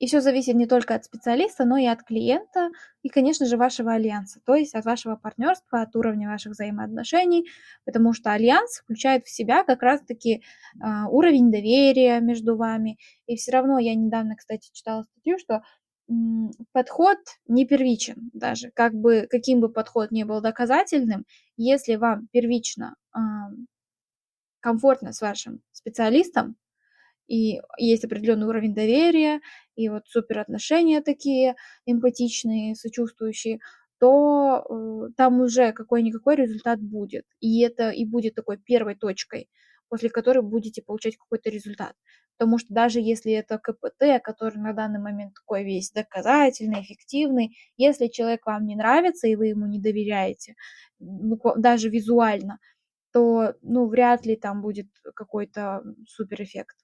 И 0.00 0.06
все 0.06 0.22
зависит 0.22 0.54
не 0.54 0.66
только 0.66 0.94
от 0.94 1.04
специалиста, 1.04 1.66
но 1.66 1.76
и 1.76 1.84
от 1.84 2.02
клиента, 2.02 2.70
и, 3.02 3.10
конечно 3.10 3.44
же, 3.44 3.58
вашего 3.58 3.92
альянса, 3.92 4.40
то 4.46 4.54
есть 4.54 4.74
от 4.74 4.86
вашего 4.86 5.14
партнерства, 5.14 5.82
от 5.82 5.94
уровня 5.94 6.26
ваших 6.26 6.52
взаимоотношений, 6.52 7.46
потому 7.84 8.14
что 8.14 8.32
альянс 8.32 8.78
включает 8.78 9.26
в 9.26 9.30
себя 9.30 9.62
как 9.62 9.82
раз-таки 9.82 10.36
э, 10.36 10.86
уровень 11.10 11.50
доверия 11.52 12.20
между 12.20 12.56
вами. 12.56 12.98
И 13.26 13.36
все 13.36 13.52
равно 13.52 13.78
я 13.78 13.94
недавно, 13.94 14.36
кстати, 14.36 14.70
читала 14.72 15.02
статью, 15.02 15.38
что 15.38 15.62
подход 16.72 17.18
не 17.46 17.66
первичен 17.66 18.30
даже, 18.32 18.70
как 18.72 18.94
бы, 18.94 19.26
каким 19.30 19.60
бы 19.60 19.68
подход 19.70 20.10
ни 20.10 20.24
был 20.24 20.40
доказательным, 20.40 21.24
если 21.56 21.96
вам 21.96 22.28
первично 22.32 22.96
комфортно 24.60 25.12
с 25.12 25.20
вашим 25.20 25.62
специалистом, 25.72 26.56
и 27.28 27.60
есть 27.78 28.04
определенный 28.04 28.46
уровень 28.48 28.74
доверия, 28.74 29.40
и 29.76 29.88
вот 29.88 30.08
супер 30.08 30.40
отношения 30.40 31.00
такие 31.00 31.54
эмпатичные, 31.86 32.74
сочувствующие, 32.74 33.60
то 34.00 34.64
э, 34.68 35.12
там 35.16 35.40
уже 35.40 35.72
какой-никакой 35.72 36.34
результат 36.36 36.80
будет. 36.80 37.24
И 37.40 37.60
это 37.62 37.90
и 37.90 38.04
будет 38.04 38.34
такой 38.34 38.56
первой 38.58 38.96
точкой, 38.96 39.48
после 39.88 40.10
которой 40.10 40.42
будете 40.42 40.82
получать 40.82 41.16
какой-то 41.16 41.50
результат. 41.50 41.94
Потому 42.40 42.56
что 42.56 42.72
даже 42.72 43.00
если 43.00 43.32
это 43.32 43.58
КПТ, 43.58 44.22
который 44.24 44.56
на 44.56 44.72
данный 44.72 44.98
момент 44.98 45.34
такой 45.34 45.62
весь 45.62 45.90
доказательный, 45.90 46.80
эффективный, 46.80 47.54
если 47.76 48.06
человек 48.06 48.46
вам 48.46 48.64
не 48.64 48.76
нравится 48.76 49.28
и 49.28 49.36
вы 49.36 49.48
ему 49.48 49.66
не 49.66 49.78
доверяете, 49.78 50.54
даже 50.98 51.90
визуально, 51.90 52.58
то 53.12 53.56
ну, 53.60 53.86
вряд 53.88 54.24
ли 54.24 54.36
там 54.36 54.62
будет 54.62 54.86
какой-то 55.14 55.82
суперэффект 56.08 56.78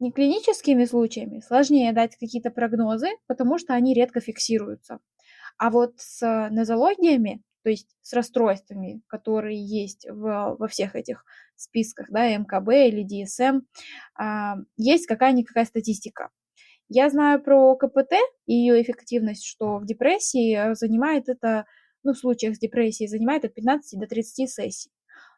неклиническими 0.00 0.84
случаями 0.86 1.38
сложнее 1.38 1.92
дать 1.92 2.16
какие-то 2.16 2.50
прогнозы, 2.50 3.10
потому 3.28 3.58
что 3.58 3.74
они 3.74 3.94
редко 3.94 4.18
фиксируются. 4.20 4.98
А 5.56 5.70
вот 5.70 5.94
с 5.98 6.48
нозологиями, 6.50 7.44
то 7.62 7.70
есть 7.70 7.96
с 8.02 8.12
расстройствами, 8.12 9.02
которые 9.06 9.62
есть 9.62 10.06
в, 10.08 10.56
во 10.58 10.68
всех 10.68 10.96
этих 10.96 11.24
списках, 11.56 12.06
да, 12.10 12.28
МКБ 12.36 12.68
или 12.88 13.02
ДСМ, 13.24 13.60
а, 14.18 14.56
есть 14.76 15.06
какая-никакая 15.06 15.64
статистика. 15.64 16.30
Я 16.88 17.08
знаю 17.10 17.42
про 17.42 17.76
КПТ 17.76 18.14
и 18.46 18.54
ее 18.54 18.82
эффективность, 18.82 19.44
что 19.44 19.78
в 19.78 19.86
депрессии 19.86 20.74
занимает 20.74 21.28
это, 21.28 21.66
ну, 22.02 22.14
в 22.14 22.18
случаях 22.18 22.56
с 22.56 22.58
депрессией 22.58 23.08
занимает 23.08 23.44
от 23.44 23.54
15 23.54 24.00
до 24.00 24.06
30 24.06 24.50
сессий. 24.50 24.90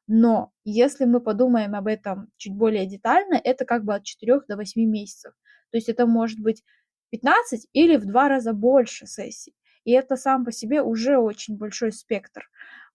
Но 0.06 0.50
если 0.64 1.04
мы 1.04 1.20
подумаем 1.20 1.74
об 1.74 1.86
этом 1.86 2.28
чуть 2.36 2.54
более 2.56 2.86
детально, 2.86 3.40
это 3.42 3.64
как 3.64 3.84
бы 3.84 3.94
от 3.94 4.04
4 4.04 4.40
до 4.48 4.56
8 4.56 4.82
месяцев. 4.82 5.32
То 5.70 5.76
есть 5.76 5.88
это 5.88 6.06
может 6.06 6.40
быть 6.40 6.62
15 7.10 7.68
или 7.72 7.96
в 7.96 8.06
два 8.06 8.28
раза 8.28 8.52
больше 8.52 9.06
сессий. 9.06 9.54
И 9.84 9.92
это 9.92 10.16
сам 10.16 10.44
по 10.44 10.52
себе 10.52 10.82
уже 10.82 11.18
очень 11.18 11.56
большой 11.56 11.92
спектр, 11.92 12.48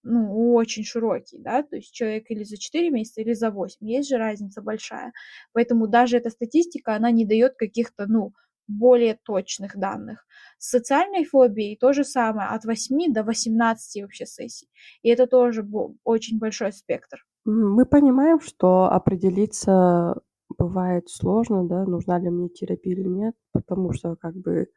ну, 0.03 0.53
очень 0.53 0.83
широкий, 0.83 1.37
да, 1.39 1.63
то 1.63 1.75
есть 1.75 1.93
человек 1.93 2.25
или 2.29 2.43
за 2.43 2.57
4 2.57 2.89
месяца, 2.91 3.21
или 3.21 3.33
за 3.33 3.51
8, 3.51 3.85
есть 3.87 4.09
же 4.09 4.17
разница 4.17 4.61
большая. 4.61 5.11
Поэтому 5.53 5.87
даже 5.87 6.17
эта 6.17 6.29
статистика, 6.29 6.95
она 6.95 7.11
не 7.11 7.25
дает 7.25 7.55
каких-то, 7.55 8.05
ну, 8.07 8.33
более 8.67 9.17
точных 9.23 9.77
данных. 9.77 10.25
С 10.57 10.69
социальной 10.69 11.23
фобией 11.23 11.77
то 11.77 11.93
же 11.93 12.03
самое, 12.03 12.49
от 12.49 12.65
8 12.65 13.13
до 13.13 13.23
18 13.23 14.01
вообще 14.01 14.25
сессий. 14.25 14.69
И 15.03 15.09
это 15.09 15.25
тоже 15.25 15.65
очень 16.03 16.37
большой 16.37 16.73
спектр. 16.73 17.25
Мы 17.45 17.85
понимаем, 17.85 18.41
что 18.41 18.91
определиться 18.91 20.15
бывает 20.57 21.09
сложно, 21.09 21.65
да, 21.65 21.85
нужна 21.85 22.19
ли 22.19 22.29
мне 22.29 22.49
терапия 22.49 22.93
или 22.93 23.07
нет, 23.07 23.35
потому 23.53 23.93
что 23.93 24.15
как 24.15 24.35
бы 24.35 24.67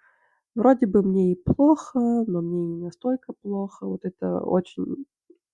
вроде 0.54 0.86
бы 0.86 1.02
мне 1.02 1.32
и 1.32 1.36
плохо, 1.42 1.98
но 2.26 2.40
мне 2.42 2.64
не 2.64 2.76
настолько 2.84 3.32
плохо. 3.42 3.86
Вот 3.86 4.04
это 4.04 4.40
очень, 4.40 5.06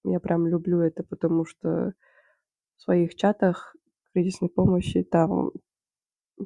я 0.05 0.21
прям 0.21 0.47
люблю 0.47 0.81
это, 0.81 1.03
потому 1.05 1.45
что 1.47 1.95
в 2.79 2.83
своих 2.83 3.15
чатах 3.17 3.77
кризисной 4.15 4.51
помощи 4.51 5.03
там 5.05 5.53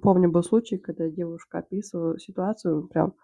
Помню, 0.02 0.30
был 0.30 0.42
случай, 0.44 0.78
когда 0.78 1.08
девушка 1.08 1.58
описывала 1.58 2.18
ситуацию, 2.18 2.86
прям 2.88 3.14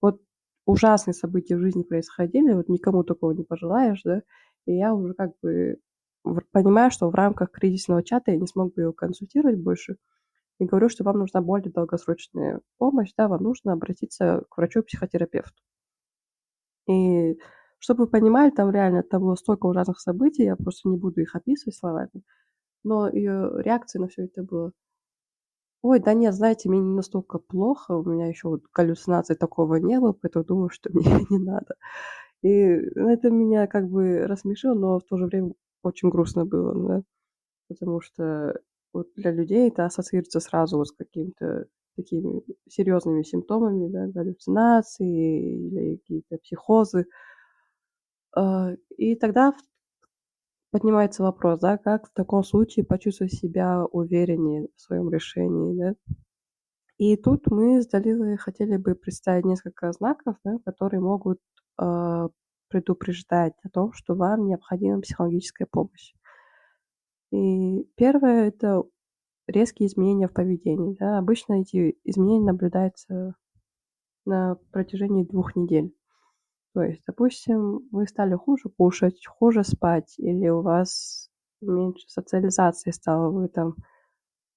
вот 0.00 0.20
ужасные 0.66 1.14
события 1.14 1.56
в 1.56 1.60
жизни 1.60 1.82
происходили, 1.82 2.52
вот 2.54 2.68
никому 2.68 3.04
такого 3.04 3.32
не 3.32 3.44
пожелаешь, 3.44 4.02
да, 4.04 4.22
и 4.66 4.74
я 4.76 4.94
уже 4.94 5.14
как 5.14 5.32
бы 5.42 5.78
понимаю, 6.52 6.90
что 6.90 7.10
в 7.10 7.14
рамках 7.14 7.50
кризисного 7.50 8.02
чата 8.02 8.32
я 8.32 8.38
не 8.38 8.46
смог 8.46 8.74
бы 8.74 8.82
его 8.82 8.92
консультировать 8.92 9.58
больше, 9.60 9.96
и 10.58 10.64
говорю, 10.64 10.88
что 10.88 11.04
вам 11.04 11.18
нужна 11.18 11.40
более 11.42 11.72
долгосрочная 11.72 12.60
помощь, 12.78 13.12
да, 13.16 13.28
вам 13.28 13.42
нужно 13.42 13.72
обратиться 13.72 14.44
к 14.50 14.56
врачу-психотерапевту. 14.58 15.62
И 16.88 17.38
чтобы 17.78 18.04
вы 18.04 18.10
понимали, 18.10 18.50
там 18.50 18.70
реально 18.70 19.02
там 19.02 19.22
было 19.22 19.34
столько 19.34 19.66
ужасных 19.66 19.98
событий, 20.00 20.44
я 20.44 20.56
просто 20.56 20.88
не 20.88 20.96
буду 20.96 21.20
их 21.20 21.34
описывать 21.34 21.76
словами, 21.76 22.22
но 22.84 23.08
ее 23.08 23.52
реакция 23.62 24.00
на 24.00 24.08
все 24.08 24.24
это 24.24 24.42
было 24.44 24.72
Ой, 25.82 25.98
да 25.98 26.14
нет, 26.14 26.34
знаете, 26.34 26.68
мне 26.68 26.78
не 26.80 26.94
настолько 26.94 27.38
плохо, 27.38 27.92
у 27.92 28.04
меня 28.04 28.28
еще 28.28 28.48
вот 28.48 28.62
галлюцинаций 28.72 29.34
такого 29.34 29.76
не 29.76 29.98
было, 29.98 30.12
поэтому 30.12 30.44
думаю, 30.44 30.68
что 30.70 30.90
мне 30.94 31.26
не 31.28 31.38
надо. 31.38 31.74
И 32.42 32.48
это 32.50 33.30
меня 33.30 33.66
как 33.66 33.88
бы 33.88 34.26
рассмешило, 34.26 34.74
но 34.74 34.98
в 35.00 35.04
то 35.04 35.16
же 35.16 35.26
время 35.26 35.54
очень 35.82 36.10
грустно 36.10 36.44
было, 36.46 36.74
да, 36.74 37.02
потому 37.68 38.00
что 38.00 38.60
вот 38.92 39.08
для 39.16 39.30
людей 39.32 39.68
это 39.68 39.86
ассоциируется 39.86 40.40
сразу 40.40 40.78
вот 40.78 40.88
с 40.88 40.92
какими-то 40.92 41.66
такими 41.96 42.42
серьезными 42.68 43.22
симптомами, 43.22 43.88
да, 43.88 44.06
галлюцинации 44.06 45.66
или 45.66 45.96
какие-то 45.96 46.38
психозы. 46.38 47.06
А, 48.34 48.72
и 48.96 49.14
тогда 49.16 49.54
поднимается 50.70 51.22
вопрос, 51.22 51.60
да, 51.60 51.76
как 51.76 52.08
в 52.08 52.12
таком 52.12 52.44
случае 52.44 52.84
почувствовать 52.84 53.34
себя 53.34 53.84
увереннее 53.84 54.68
в 54.74 54.80
своем 54.80 55.10
решении, 55.10 55.78
да. 55.78 55.94
И 56.98 57.16
тут 57.16 57.46
мы 57.48 57.82
с 57.82 57.88
Далилой 57.88 58.36
хотели 58.36 58.76
бы 58.76 58.94
представить 58.94 59.44
несколько 59.44 59.92
знаков, 59.92 60.36
да, 60.44 60.58
которые 60.64 61.00
могут 61.00 61.40
э, 61.80 62.28
предупреждать 62.68 63.54
о 63.64 63.68
том, 63.68 63.92
что 63.92 64.14
вам 64.14 64.46
необходима 64.46 65.00
психологическая 65.00 65.66
помощь. 65.70 66.14
И 67.32 67.84
первое– 67.96 68.48
это 68.48 68.84
резкие 69.46 69.88
изменения 69.88 70.28
в 70.28 70.32
поведении. 70.32 70.96
Да. 70.98 71.18
Обычно 71.18 71.62
эти 71.62 71.96
изменения 72.04 72.52
наблюдаются 72.52 73.34
на 74.24 74.56
протяжении 74.70 75.24
двух 75.24 75.56
недель. 75.56 75.94
То 76.74 76.82
есть, 76.82 77.02
допустим, 77.06 77.88
вы 77.90 78.06
стали 78.06 78.34
хуже 78.34 78.68
кушать, 78.68 79.26
хуже 79.26 79.64
спать, 79.64 80.14
или 80.18 80.48
у 80.48 80.62
вас 80.62 81.28
меньше 81.60 82.08
социализации 82.08 82.90
стало, 82.90 83.30
вы 83.30 83.48
там 83.48 83.74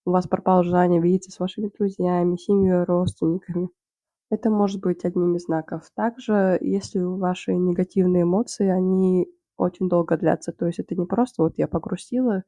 у 0.05 0.11
вас 0.11 0.27
пропало 0.27 0.63
желание 0.63 1.01
видеться 1.01 1.31
с 1.31 1.39
вашими 1.39 1.69
друзьями, 1.75 2.37
семьей, 2.37 2.83
родственниками. 2.83 3.69
Это 4.29 4.49
может 4.49 4.81
быть 4.81 5.03
одним 5.03 5.35
из 5.35 5.43
знаков. 5.43 5.89
Также, 5.95 6.57
если 6.61 6.99
ваши 6.99 7.53
негативные 7.53 8.23
эмоции, 8.23 8.67
они 8.67 9.27
очень 9.57 9.89
долго 9.89 10.17
длятся, 10.17 10.51
то 10.51 10.67
есть 10.67 10.79
это 10.79 10.95
не 10.95 11.05
просто 11.05 11.43
вот 11.43 11.57
я 11.57 11.67
погрустила, 11.67 12.43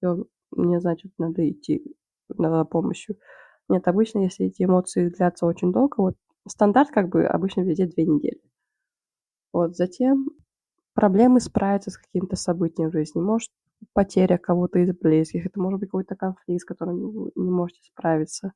всё, 0.00 0.26
мне, 0.52 0.80
значит, 0.80 1.12
надо 1.18 1.48
идти 1.50 1.82
за 2.28 2.64
помощью. 2.64 3.16
Нет, 3.68 3.88
обычно, 3.88 4.20
если 4.20 4.46
эти 4.46 4.64
эмоции 4.64 5.08
длятся 5.10 5.46
очень 5.46 5.72
долго, 5.72 5.94
вот 5.98 6.16
стандарт 6.48 6.90
как 6.90 7.08
бы 7.10 7.24
обычно 7.26 7.62
везде 7.62 7.86
2 7.86 8.06
недели. 8.06 8.40
Вот, 9.54 9.76
затем 9.76 10.28
проблемы 10.94 11.40
справиться 11.40 11.90
с 11.90 11.98
каким-то 11.98 12.36
событием 12.36 12.90
в 12.90 12.94
жизни. 12.94 13.20
Может, 13.22 13.50
потеря 13.94 14.38
кого-то 14.38 14.80
из 14.80 14.96
близких, 14.98 15.46
это 15.46 15.60
может 15.60 15.80
быть 15.80 15.90
какой-то 15.90 16.16
конфликт, 16.16 16.62
с 16.62 16.66
которым 16.66 17.10
вы 17.12 17.32
не 17.36 17.50
можете 17.50 17.80
справиться. 17.84 18.54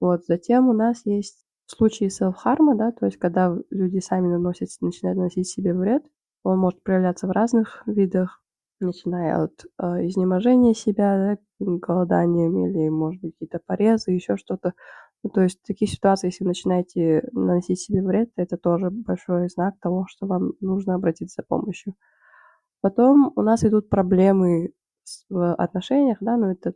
Вот, 0.00 0.26
затем 0.26 0.68
у 0.70 0.74
нас 0.74 1.02
есть 1.06 1.46
случаи 1.66 2.08
селф-харма, 2.10 2.76
да, 2.76 2.92
то 2.92 3.06
есть 3.06 3.18
когда 3.18 3.56
люди 3.70 4.00
сами 4.00 4.28
наносят 4.28 4.70
начинают 4.82 5.18
наносить 5.18 5.48
себе 5.48 5.74
вред. 5.74 6.04
Он 6.44 6.58
может 6.60 6.82
проявляться 6.84 7.28
в 7.28 7.32
разных 7.32 7.84
видах, 7.86 8.42
начиная 8.84 9.44
от, 9.44 9.64
э, 9.82 10.06
изнеможения 10.06 10.74
себя, 10.74 11.38
да, 11.60 11.66
голоданием 11.78 12.56
или, 12.66 12.88
может 12.90 13.20
быть, 13.22 13.34
какие-то 13.34 13.60
порезы, 13.66 14.12
ещё 14.12 14.36
что-то. 14.36 14.72
Ну, 15.24 15.30
то 15.30 15.42
есть 15.42 15.60
в 15.62 15.66
таких 15.66 15.90
ситуациях, 15.90 16.32
если 16.34 16.44
вы 16.44 16.48
начинаете 16.50 17.28
наносить 17.32 17.80
себе 17.80 18.02
вред, 18.02 18.30
это 18.36 18.56
тоже 18.58 18.90
большой 18.90 19.48
знак 19.48 19.74
того, 19.80 20.06
что 20.08 20.26
вам 20.26 20.52
нужно 20.60 20.94
обратиться 20.96 21.42
за 21.42 21.46
помощью. 21.46 21.94
Потом 22.82 23.32
у 23.36 23.42
нас 23.42 23.64
идут 23.64 23.88
проблемы 23.90 24.72
в 25.30 25.54
отношениях, 25.54 26.18
да, 26.20 26.36
но 26.38 26.52
это 26.52 26.74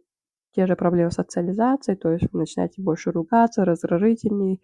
те 0.55 0.67
же 0.67 0.77
проблемы 0.77 1.11
социализации, 1.13 1.95
то 1.97 2.11
есть 2.13 2.29
вы 2.33 2.41
начинаете 2.41 2.83
больше 2.83 3.13
ругаться, 3.13 3.65
раздражительней, 3.65 4.61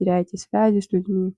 теряете 0.00 0.38
связи 0.38 0.80
с 0.80 0.92
людьми. 0.92 1.34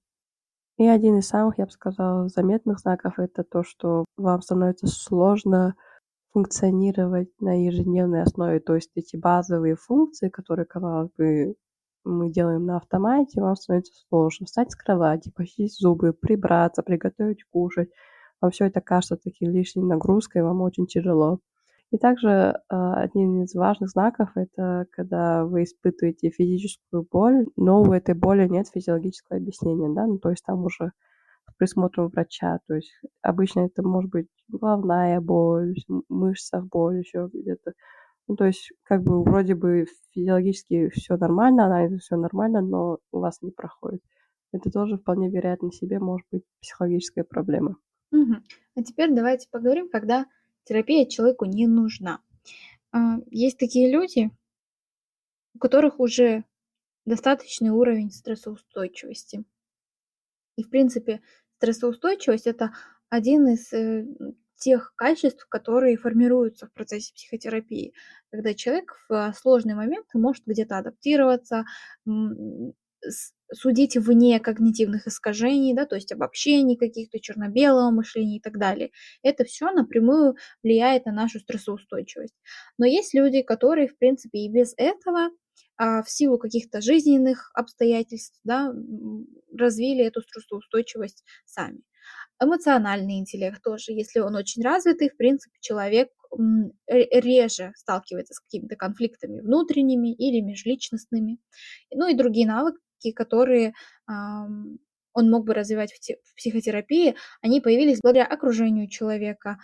И 0.79 0.87
один 0.87 1.19
из 1.19 1.29
самых, 1.29 1.59
я 1.59 1.67
бы 1.67 1.71
сказала, 1.71 2.29
заметных 2.29 2.79
знаков- 2.81 3.19
это 3.19 3.45
то, 3.45 3.63
что 3.63 4.05
вам 4.17 4.41
становится 4.41 4.87
сложно 4.87 5.75
функционировать 6.33 7.31
на 7.41 7.65
ежедневной 7.67 8.23
основе. 8.23 8.61
То 8.61 8.77
есть 8.77 8.91
эти 8.97 9.17
базовые 9.17 9.77
функции, 9.77 10.31
которые, 10.31 10.67
казалось 10.67 11.11
бы, 11.19 11.57
мы 12.05 12.31
делаем 12.33 12.67
на 12.67 12.79
автомате, 12.79 13.43
вам 13.43 13.57
становится 13.57 13.93
сложно 14.09 14.47
встать 14.47 14.73
с 14.73 14.77
кровати, 14.77 15.33
почистить 15.35 15.79
зубы, 15.81 16.13
прибраться, 16.15 16.83
приготовить 16.83 17.45
кушать. 17.53 17.91
Вам 18.41 18.53
всё 18.53 18.67
это 18.67 18.81
кажется 18.83 19.17
такой 19.17 19.49
лишней 19.49 19.85
нагрузкой, 19.85 20.43
вам 20.45 20.63
очень 20.63 20.87
тяжело. 20.87 21.41
И 21.93 21.99
также, 21.99 22.29
э, 22.29 22.55
одним 22.71 23.43
из 23.43 23.55
важных 23.55 23.91
знаков- 23.91 24.31
это 24.35 24.87
когда 24.93 25.45
вы 25.45 25.65
испытываете 25.65 26.31
физическую 26.31 27.07
боль, 27.11 27.47
но 27.57 27.83
у 27.83 27.93
этой 27.93 28.15
боли 28.15 28.49
нет 28.49 28.67
физиологического 28.69 29.37
объяснения, 29.39 29.91
да, 29.95 30.07
ну, 30.07 30.19
то 30.19 30.31
есть 30.31 30.43
там 30.47 30.65
уже 30.65 30.93
с 31.51 31.55
присмотром 31.59 32.09
врача. 32.09 32.61
То 32.69 32.75
есть 32.77 32.93
обычно 33.23 33.61
это 33.63 33.83
может 33.83 34.11
быть 34.11 34.29
головная 34.49 35.21
боль, 35.21 35.75
в 35.89 36.03
мышцах 36.11 36.67
боль, 36.67 36.99
ещё 37.01 37.29
где-то. 37.33 37.73
Ну, 38.29 38.37
то 38.37 38.47
есть 38.47 38.73
как 38.85 39.03
бы 39.03 39.23
вроде 39.25 39.55
бы 39.57 39.87
физиологически 40.15 40.91
всё 40.91 41.17
нормально, 41.19 41.67
анализы 41.67 41.99
всё 41.99 42.17
нормально, 42.17 42.63
но 42.63 42.99
у 43.13 43.21
вас 43.21 43.43
не 43.43 43.53
проходит. 43.53 44.03
Это 44.53 44.71
тоже 44.71 44.99
вполне 44.99 45.31
вероятно 45.31 45.73
себе 45.73 45.99
может 46.01 46.27
быть 46.33 46.45
психологическая 46.63 47.25
проблема. 47.25 47.77
Мгм. 48.13 48.45
А 48.77 48.83
теперь 48.83 49.11
давайте 49.13 49.49
поговорим, 49.51 49.89
когда 49.89 50.27
терапия 50.65 51.07
человеку 51.07 51.45
не 51.45 51.67
нужна. 51.67 52.21
А, 52.93 53.17
есть 53.31 53.59
такие 53.59 53.91
люди 53.91 54.31
у 55.55 55.59
которых 55.59 56.01
уже 56.01 56.45
достаточный 57.05 57.71
уровень 57.71 58.11
стрессоустойчивости. 58.11 59.45
И 60.57 60.63
в 60.63 60.71
принципе 60.71 61.21
стрессоустойчивость- 61.59 62.47
это 62.47 62.73
один 63.09 63.49
из, 63.49 63.73
э, 63.73 64.07
тех 64.57 64.95
качеств, 64.95 65.47
которые 65.49 65.97
формируются 65.97 66.67
в 66.67 66.73
процессе 66.73 67.13
психотерапии, 67.15 67.95
когда 68.31 68.55
человек 68.55 68.95
в 69.09 69.35
сложный 69.37 69.75
момент 69.75 70.07
может 70.15 70.45
где-то 70.47 70.79
адаптироваться, 70.79 71.65
судить 73.53 73.97
вне 73.97 74.41
когнитивных 74.41 75.07
искажений, 75.07 75.75
да, 75.75 75.87
то 75.87 75.97
есть 75.97 76.13
обобщений 76.13 76.77
каких-то, 76.77 77.21
черно-белого 77.21 77.91
мышления 77.91 78.39
и 78.39 78.41
так 78.41 78.59
далее. 78.59 78.91
Это 79.23 79.45
всё 79.45 79.71
напрямую 79.73 80.37
влияет 80.63 81.07
на 81.07 81.13
нашу 81.13 81.41
стрессоустойчивость. 81.41 82.35
Но 82.79 82.87
есть 82.87 83.15
люди, 83.15 83.43
которые, 83.43 83.89
в 83.89 83.97
принципе, 83.99 84.41
и 84.41 84.49
без 84.51 84.75
этого, 84.77 85.31
а, 85.77 86.03
в 86.03 86.11
силу 86.11 86.39
каких-то 86.39 86.81
жизненных 86.81 87.51
обстоятельств, 87.55 88.39
да, 88.45 88.73
развили 89.57 90.05
эту 90.05 90.23
стрессоустойчивость 90.23 91.25
сами. 91.45 91.81
Эмоциональный 92.43 93.19
интеллект 93.21 93.63
тоже, 93.63 93.93
если 93.93 94.21
он 94.21 94.37
очень 94.37 94.63
развитый, 94.63 95.11
в 95.11 95.17
принципе, 95.17 95.57
человек, 95.61 96.09
реже 96.89 97.73
сталкивается 97.77 98.35
с 98.35 98.41
какими-то 98.41 98.77
конфликтами 98.77 99.41
внутренними 99.41 100.13
или 100.15 100.41
межличностными. 100.41 101.39
Ну 101.95 102.09
и 102.09 102.15
другие 102.15 102.47
навыки, 102.47 102.79
которые, 103.11 103.75
ам, 104.07 104.79
он 105.15 105.31
мог 105.31 105.45
бы 105.45 105.55
развивать 105.55 105.93
в 105.93 105.99
те 106.01 106.17
в 106.25 106.35
психотерапии, 106.37 107.17
они 107.43 107.61
появились 107.61 108.01
благодаря 108.01 108.27
окружению 108.27 108.89
человека, 108.89 109.59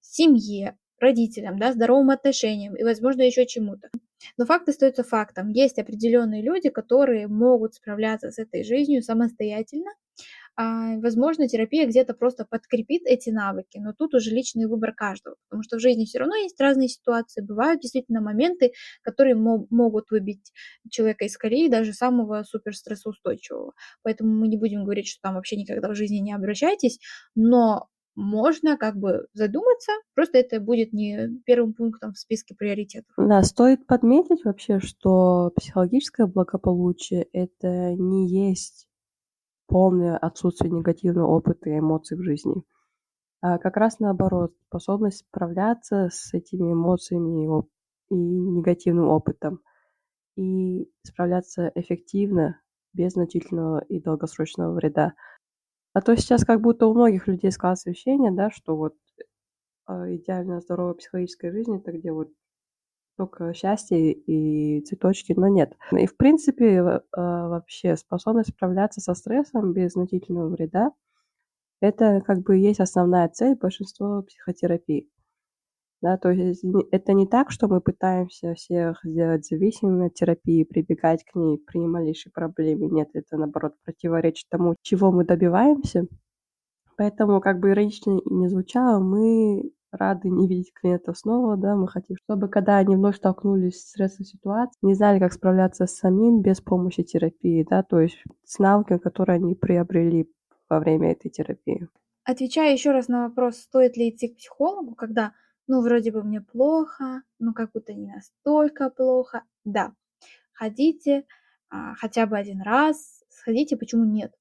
семье, 0.00 0.76
родителям, 1.00 1.58
да, 1.58 1.72
здоровым 1.72 2.10
отношениям 2.10 2.74
и, 2.76 2.84
возможно, 2.84 3.22
ещё 3.22 3.44
чему-то. 3.46 3.88
Но 4.36 4.44
факт 4.46 4.68
остаётся 4.68 5.02
фактом. 5.04 5.48
Есть 5.50 5.78
определённые 5.78 6.42
люди, 6.42 6.68
которые 6.70 7.26
могут 7.28 7.74
справляться 7.74 8.30
с 8.30 8.38
этой 8.38 8.64
жизнью 8.64 9.02
самостоятельно. 9.02 9.90
А, 10.60 10.96
возможно, 10.98 11.46
терапия 11.46 11.86
где-то 11.86 12.14
просто 12.14 12.44
подкрепит 12.44 13.02
эти 13.04 13.30
навыки, 13.30 13.78
но 13.78 13.92
тут 13.92 14.12
уже 14.14 14.30
личный 14.30 14.66
выбор 14.66 14.92
каждого, 14.92 15.36
потому 15.48 15.62
что 15.62 15.76
в 15.76 15.80
жизни 15.80 16.04
всё 16.04 16.18
равно 16.18 16.34
есть 16.34 16.60
разные 16.60 16.88
ситуации. 16.88 17.42
Бывают 17.42 17.80
действительно 17.80 18.20
моменты, 18.20 18.72
которые 19.02 19.36
мо 19.36 19.66
могут 19.70 20.10
выбить 20.10 20.50
человека 20.90 21.26
из 21.26 21.36
колеи, 21.38 21.68
даже 21.68 21.92
самого 21.92 22.42
суперстрессоустойчивого. 22.42 23.72
Поэтому 24.02 24.34
мы 24.34 24.48
не 24.48 24.56
будем 24.56 24.82
говорить, 24.82 25.06
что 25.06 25.20
там 25.22 25.34
вообще 25.36 25.54
никогда 25.56 25.88
в 25.90 25.94
жизни 25.94 26.16
не 26.16 26.32
обращайтесь, 26.32 26.98
но 27.36 27.86
можно 28.16 28.76
как 28.76 28.96
бы 28.96 29.28
задуматься, 29.34 29.92
просто 30.16 30.38
это 30.38 30.58
будет 30.58 30.92
не 30.92 31.40
первым 31.46 31.72
пунктом 31.72 32.14
в 32.14 32.18
списке 32.18 32.56
приоритетов. 32.56 33.12
Да, 33.16 33.44
стоит 33.44 33.86
подметить 33.86 34.44
вообще, 34.44 34.80
что 34.80 35.52
психологическое 35.54 36.26
благополучие- 36.26 37.28
это 37.32 37.94
не 37.94 38.28
есть 38.50 38.87
полное 39.68 40.18
отсутствие 40.18 40.72
негативного 40.72 41.28
опыта 41.28 41.70
и 41.70 41.78
эмоций 41.80 42.18
в 42.18 42.22
жизни, 42.24 42.64
а 43.42 43.58
как 43.58 43.76
раз 43.78 44.00
наоборот, 44.00 44.54
способность 44.68 45.20
справляться 45.20 46.08
с 46.12 46.34
этими 46.34 46.72
эмоциями 46.72 47.44
и 47.44 47.48
оп 47.48 47.68
и 48.10 48.14
негативным 48.16 49.08
опытом, 49.08 49.60
и 50.36 50.90
справляться 51.04 51.72
эффективно, 51.74 52.60
без 52.94 53.12
значительного 53.14 53.80
и 53.88 54.00
долгосрочного 54.00 54.74
вреда. 54.74 55.14
А 55.94 56.02
то 56.02 56.16
сейчас 56.16 56.44
как 56.44 56.60
будто 56.62 56.86
у 56.88 56.94
многих 56.94 57.28
людей 57.28 57.52
складывается 57.52 57.90
ощущение, 57.90 58.32
да, 58.32 58.50
что 58.50 58.76
вот, 58.76 58.94
а, 59.86 60.14
идеально 60.14 60.60
здоровая 60.60 60.94
психологическая 60.94 61.52
жизнь- 61.52 61.76
это 61.76 61.92
где 61.92 62.12
вот 62.12 62.30
тока 63.18 63.54
счастье 63.54 64.12
и 64.14 64.82
цветочки, 64.82 65.34
но 65.36 65.48
нет. 65.48 65.76
И 65.92 66.06
в 66.06 66.16
принципе, 66.16 67.02
а, 67.12 67.48
вообще 67.50 67.96
способность 67.96 68.50
справляться 68.50 69.02
со 69.02 69.14
стрессом 69.14 69.74
без 69.74 69.92
значительного 69.94 70.50
вреда- 70.50 70.92
это 71.80 72.22
как 72.26 72.42
бы 72.42 72.56
есть 72.58 72.80
основная 72.80 73.28
цель 73.28 73.56
большинства 73.56 74.22
психотерапий. 74.22 75.08
Да, 76.02 76.16
то 76.16 76.30
есть 76.30 76.62
не 76.64 76.84
это 76.92 77.12
не 77.12 77.26
так, 77.26 77.50
что 77.50 77.68
мы 77.68 77.80
пытаемся 77.80 78.54
всех 78.54 79.00
сделать 79.04 79.46
зависимыми 79.46 80.06
от 80.08 80.14
терапии, 80.14 80.64
прибегать 80.64 81.24
к 81.24 81.34
ней 81.34 81.58
при 81.58 81.80
малейшей 81.80 82.30
проблеме. 82.32 82.88
Нет, 82.88 83.08
это 83.14 83.36
наоборот 83.36 83.74
противоречит 83.84 84.48
тому, 84.48 84.76
чего 84.82 85.10
мы 85.12 85.24
добиваемся. 85.24 86.06
Поэтому, 86.96 87.40
как 87.40 87.60
бы 87.60 87.70
иронично 87.70 88.20
ни 88.26 88.48
звучало, 88.48 89.00
мы 89.00 89.72
рады 89.92 90.28
не 90.30 90.48
видеть 90.48 90.72
клиентов 90.74 91.18
снова, 91.18 91.56
да. 91.56 91.76
Мы 91.76 91.88
хотим, 91.88 92.16
чтобы 92.24 92.48
когда 92.48 92.78
они 92.78 92.96
вновь 92.96 93.16
столкнулись 93.16 93.80
с 93.80 93.90
стрессовой 93.90 94.26
ситуацией, 94.26 94.78
не 94.82 94.94
знали, 94.94 95.18
как 95.18 95.32
справляться 95.32 95.86
с 95.86 95.96
самим 95.96 96.42
без 96.42 96.60
помощи 96.60 97.02
терапии, 97.02 97.66
да, 97.68 97.82
то 97.82 98.00
есть 98.00 98.22
с 98.44 98.58
навыками, 98.58 98.98
которые 98.98 99.36
они 99.36 99.54
приобрели 99.54 100.30
во 100.68 100.80
время 100.80 101.12
этой 101.12 101.30
терапии. 101.30 101.88
Отвечая 102.24 102.72
ещё 102.72 102.92
раз 102.92 103.08
на 103.08 103.24
вопрос, 103.28 103.56
стоит 103.58 103.96
ли 103.96 104.10
идти 104.10 104.28
к 104.28 104.36
психологу, 104.36 104.94
когда, 104.94 105.32
ну, 105.66 105.80
вроде 105.82 106.12
бы 106.12 106.22
мне 106.22 106.40
плохо, 106.40 107.22
но 107.38 107.52
как 107.54 107.72
будто 107.72 107.94
не 107.94 108.06
настолько 108.06 108.90
плохо. 108.90 109.42
Да, 109.64 109.92
ходите, 110.54 111.26
а, 111.70 111.94
хотя 111.96 112.26
бы 112.26 112.38
1 112.38 112.62
раз, 112.62 113.24
сходите, 113.30 113.76
почему 113.76 114.04
нет? 114.04 114.34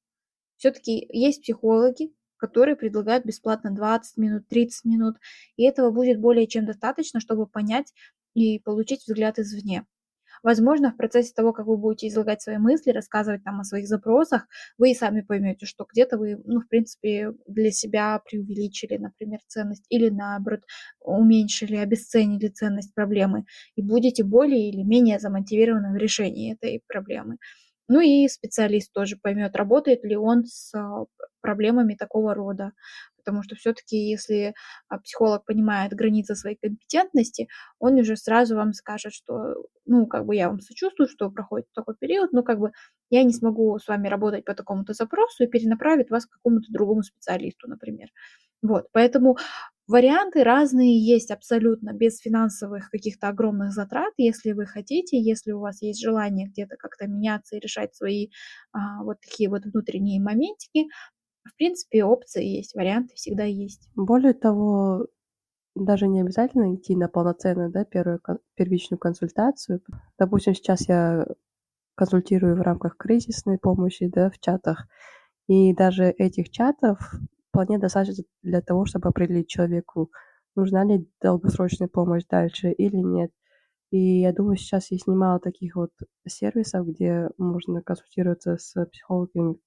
Все-таки 0.57 1.07
есть 1.11 1.43
психологи, 1.43 2.13
которые 2.37 2.75
предлагают 2.75 3.25
бесплатно 3.25 3.71
20 3.71 4.17
минут, 4.17 4.47
30 4.47 4.85
минут, 4.85 5.17
и 5.57 5.63
этого 5.63 5.91
будет 5.91 6.19
более 6.19 6.47
чем 6.47 6.65
достаточно, 6.65 7.19
чтобы 7.19 7.47
понять 7.47 7.93
и 8.33 8.59
получить 8.59 9.03
взгляд 9.07 9.39
извне. 9.39 9.85
Возможно, 10.43 10.91
в 10.91 10.97
процессе 10.97 11.33
того, 11.33 11.51
как 11.53 11.65
вы 11.65 11.77
будете 11.77 12.07
излагать 12.07 12.41
свои 12.41 12.57
мысли, 12.57 12.91
рассказывать 12.91 13.43
там 13.43 13.59
о 13.59 13.63
своих 13.63 13.87
запросах, 13.87 14.47
вы 14.77 14.91
и 14.91 14.95
сами 14.95 15.21
поймете, 15.21 15.65
что 15.65 15.85
где-то 15.91 16.17
вы, 16.17 16.39
ну, 16.45 16.61
в 16.61 16.67
принципе, 16.67 17.33
для 17.47 17.71
себя 17.71 18.19
преувеличили, 18.23 18.97
например, 18.97 19.39
ценность, 19.47 19.85
или 19.89 20.09
наоборот, 20.09 20.61
уменьшили, 21.01 21.75
обесценили 21.75 22.47
ценность 22.49 22.93
проблемы, 22.93 23.45
и 23.75 23.81
будете 23.81 24.23
более 24.23 24.69
или 24.69 24.83
менее 24.83 25.19
замотивированы 25.19 25.91
в 25.93 25.97
решении 25.97 26.53
этой 26.53 26.83
проблемы. 26.87 27.37
Ну 27.87 28.01
и 28.01 28.27
специалист 28.27 28.91
тоже 28.91 29.17
поймет, 29.17 29.55
работает 29.55 30.03
ли 30.03 30.15
он 30.17 30.45
с 30.45 30.73
а, 30.75 31.05
проблемами 31.41 31.95
такого 31.95 32.33
рода. 32.33 32.71
Потому 33.17 33.43
что 33.43 33.55
все-таки, 33.55 33.97
если 33.97 34.53
а, 34.89 34.99
психолог 34.99 35.45
понимает 35.45 35.93
границы 35.93 36.35
своей 36.35 36.57
компетентности, 36.61 37.47
он 37.79 37.95
уже 37.95 38.15
сразу 38.17 38.55
вам 38.55 38.73
скажет, 38.73 39.13
что, 39.13 39.55
ну, 39.85 40.05
как 40.07 40.25
бы 40.25 40.35
я 40.35 40.49
вам 40.49 40.59
сочувствую, 40.61 41.07
что 41.09 41.29
проходит 41.29 41.67
такой 41.73 41.95
период, 41.95 42.31
но 42.33 42.43
как 42.43 42.59
бы 42.59 42.71
я 43.09 43.23
не 43.23 43.33
смогу 43.33 43.77
с 43.79 43.87
вами 43.87 44.07
работать 44.07 44.45
по 44.45 44.53
такому-то 44.53 44.93
запросу 44.93 45.43
и 45.43 45.47
перенаправит 45.47 46.09
вас 46.09 46.25
к 46.25 46.31
какому-то 46.31 46.71
другому 46.71 47.03
специалисту, 47.03 47.69
например. 47.69 48.09
Вот, 48.61 48.87
поэтому 48.91 49.37
Варианты 49.87 50.43
разные 50.43 50.99
есть 50.99 51.31
абсолютно, 51.31 51.93
без 51.93 52.19
финансовых 52.19 52.89
каких-то 52.89 53.29
огромных 53.29 53.71
затрат, 53.71 54.13
если 54.17 54.51
вы 54.51 54.65
хотите, 54.65 55.17
если 55.17 55.53
у 55.53 55.59
вас 55.59 55.81
есть 55.81 56.01
желание 56.01 56.49
где-то 56.49 56.75
как-то 56.75 57.07
меняться 57.07 57.55
и 57.55 57.59
решать 57.59 57.95
свои 57.95 58.27
а, 58.73 59.03
вот 59.03 59.21
такие 59.21 59.49
вот 59.49 59.63
внутренние 59.63 60.21
моментики. 60.21 60.87
В 61.45 61.55
принципе, 61.55 62.03
опции 62.03 62.45
есть, 62.45 62.75
варианты 62.75 63.15
всегда 63.15 63.45
есть. 63.45 63.89
Более 63.95 64.33
того, 64.33 65.07
даже 65.75 66.07
не 66.07 66.19
обязательно 66.19 66.75
идти 66.75 66.95
на 66.95 67.07
полноценную, 67.07 67.71
да, 67.71 67.85
первую 67.85 68.19
первичную 68.55 68.99
консультацию. 68.99 69.81
Допустим, 70.19 70.53
сейчас 70.53 70.89
я 70.89 71.25
консультирую 71.95 72.57
в 72.57 72.61
рамках 72.61 72.97
кризисной 72.97 73.57
помощи, 73.57 74.07
да, 74.07 74.29
в 74.29 74.39
чатах. 74.39 74.87
И 75.47 75.73
даже 75.73 76.05
этих 76.09 76.49
чатов 76.49 76.99
вполне 77.57 77.79
достаточно 77.79 78.23
для 78.43 78.61
того, 78.61 78.85
чтобы 78.85 79.09
определить 79.09 79.47
человеку, 79.47 80.11
нужна 80.55 80.83
ли 80.83 81.09
долгосрочная 81.19 81.87
помощь 81.87 82.23
дальше 82.29 82.71
или 82.71 82.97
нет. 82.97 83.31
И 83.89 84.19
я 84.21 84.31
думаю, 84.31 84.57
сейчас 84.57 84.91
есть 84.91 85.07
немало 85.07 85.39
таких 85.39 85.75
вот 85.75 85.89
сервисов, 86.27 86.87
где 86.87 87.29
можно 87.39 87.81
консультироваться 87.81 88.57
с 88.57 88.85
психологом 88.91 89.57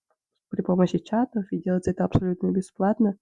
при 0.51 0.63
помощи 0.63 0.99
чатов, 0.99 1.45
и 1.51 1.61
делать 1.61 1.89
это 1.89 2.05
абсолютно 2.05 2.53
бесплатно. 2.53 3.17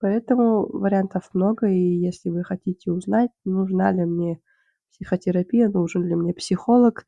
Поэтому 0.00 0.66
вариантов 0.66 1.28
много, 1.34 1.68
и 1.68 1.78
если 1.78 2.30
вы 2.30 2.44
хотите 2.44 2.90
узнать, 2.90 3.30
нужна 3.44 3.92
ли 3.92 4.06
мне 4.06 4.40
психотерапия, 4.92 5.68
нужен 5.68 6.06
ли 6.06 6.14
мне 6.14 6.32
психолог, 6.32 7.04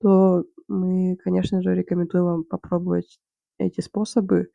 то 0.00 0.44
мы, 0.66 1.16
конечно 1.16 1.62
же, 1.62 1.74
рекомендуем 1.74 2.24
вам 2.24 2.44
попробовать 2.44 3.20
эти 3.58 3.80
способы, 3.80 4.48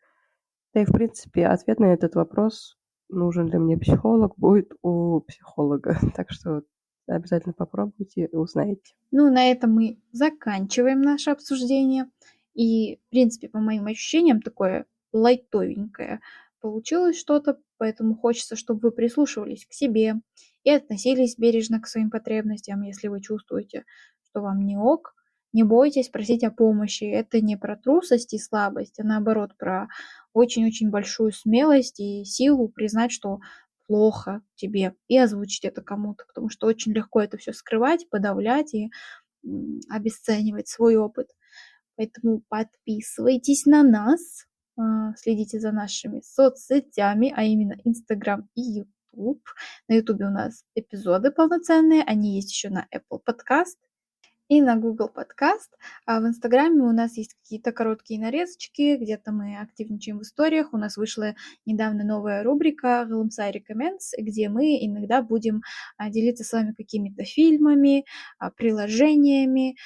да 0.73 0.81
и, 0.81 0.85
в 0.85 0.91
принципе, 0.91 1.47
ответ 1.47 1.79
на 1.79 1.93
этот 1.93 2.15
вопрос, 2.15 2.77
нужен 3.09 3.47
ли 3.47 3.57
мне 3.57 3.77
психолог, 3.77 4.33
будет 4.37 4.71
у 4.81 5.21
психолога. 5.21 5.97
Так 6.15 6.31
что 6.31 6.63
обязательно 7.07 7.53
попробуйте 7.53 8.25
и 8.25 8.35
узнаете. 8.35 8.93
Ну, 9.11 9.31
на 9.31 9.51
этом 9.51 9.73
мы 9.73 9.99
заканчиваем 10.11 11.01
наше 11.01 11.31
обсуждение. 11.31 12.09
И, 12.53 12.97
в 12.97 13.09
принципе, 13.09 13.49
по 13.49 13.59
моим 13.59 13.87
ощущениям, 13.87 14.41
такое 14.41 14.85
лайтовенькое 15.11 16.21
получилось 16.61 17.17
что-то, 17.17 17.59
поэтому 17.77 18.15
хочется, 18.15 18.55
чтобы 18.55 18.81
вы 18.81 18.91
прислушивались 18.91 19.65
к 19.65 19.73
себе 19.73 20.15
и 20.63 20.71
относились 20.71 21.37
бережно 21.37 21.79
к 21.79 21.87
своим 21.87 22.09
потребностям, 22.11 22.81
если 22.81 23.07
вы 23.07 23.21
чувствуете, 23.21 23.85
что 24.29 24.41
вам 24.41 24.65
не 24.65 24.77
ок. 24.77 25.15
Не 25.51 25.63
бойтесь 25.63 26.09
просить 26.09 26.43
о 26.43 26.51
помощи. 26.51 27.05
Это 27.05 27.41
не 27.41 27.57
про 27.57 27.75
трусость 27.75 28.33
и 28.33 28.39
слабость, 28.39 28.99
а 28.99 29.03
наоборот 29.03 29.57
про 29.57 29.87
очень-очень 30.33 30.89
большую 30.89 31.31
смелость 31.31 31.99
и 31.99 32.23
силу 32.23 32.69
признать, 32.69 33.11
что 33.11 33.39
плохо 33.87 34.43
тебе, 34.55 34.93
и 35.07 35.17
озвучить 35.17 35.65
это 35.65 35.81
кому-то, 35.81 36.23
потому 36.27 36.49
что 36.49 36.67
очень 36.67 36.93
легко 36.93 37.21
это 37.21 37.37
все 37.37 37.53
скрывать, 37.53 38.07
подавлять 38.09 38.75
и 38.75 38.91
обесценивать 39.89 40.67
свой 40.67 40.95
опыт. 40.95 41.29
Поэтому 41.95 42.43
подписывайтесь 42.47 43.65
на 43.65 43.81
нас, 43.81 44.45
а, 44.77 45.15
следите 45.15 45.59
за 45.59 45.71
нашими 45.71 46.21
соцсетями, 46.23 47.33
а 47.35 47.43
именно 47.43 47.75
Instagram 47.83 48.47
и 48.53 48.61
YouTube. 48.61 49.43
На 49.87 49.95
YouTube 49.95 50.21
у 50.21 50.29
нас 50.29 50.63
эпизоды 50.75 51.31
полноценные, 51.31 52.03
они 52.03 52.35
есть 52.35 52.51
еще 52.51 52.69
на 52.69 52.87
Apple 52.93 53.19
Podcast 53.27 53.88
и 54.49 54.61
на 54.61 54.75
Google 54.75 55.09
Podcast. 55.15 55.69
А 56.05 56.19
в 56.19 56.25
Инстаграме 56.25 56.81
у 56.81 56.91
нас 56.91 57.15
есть 57.15 57.35
какие-то 57.35 57.71
короткие 57.71 58.19
нарезочки, 58.19 58.97
где-то 58.97 59.31
мы 59.31 59.57
активничаем 59.59 60.17
в 60.19 60.23
историях. 60.23 60.73
У 60.73 60.77
нас 60.77 60.97
вышла 60.97 61.35
недавно 61.65 62.03
новая 62.03 62.43
рубрика 62.43 63.05
Галымсай 63.07 63.51
Recommends, 63.51 64.17
где 64.17 64.49
мы 64.49 64.83
иногда 64.83 65.21
будем 65.21 65.61
а, 65.97 66.09
делиться 66.09 66.43
с 66.43 66.51
вами 66.51 66.73
какими-то 66.73 67.23
фильмами, 67.23 68.05
а, 68.39 68.49
приложениями, 68.49 69.77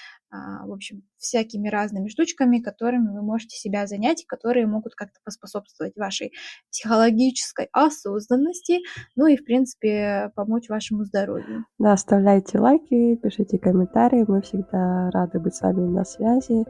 в 0.66 0.72
общем, 0.72 1.04
всякими 1.18 1.70
разными 1.70 2.10
штучками, 2.10 2.60
которыми 2.60 3.10
вы 3.10 3.22
можете 3.22 3.58
себя 3.58 3.88
занять, 3.88 4.26
которые 4.28 4.68
могут 4.68 4.96
как-то 4.96 5.20
поспособствовать 5.24 5.96
вашей 5.96 6.32
психологической 6.72 7.70
осознанности, 7.72 8.80
ну 9.16 9.28
и, 9.28 9.38
в 9.38 9.46
принципе, 9.46 10.32
помочь 10.36 10.70
вашему 10.70 11.06
здоровью. 11.06 11.66
Да, 11.78 11.94
оставляйте 11.94 12.60
лайки, 12.60 13.16
пишите 13.16 13.58
комментарии, 13.58 14.26
мы 14.28 14.42
всегда 14.42 15.10
рады 15.12 15.40
быть 15.40 15.56
с 15.56 15.62
вами 15.62 15.88
на 15.88 16.04
связи, 16.04 16.66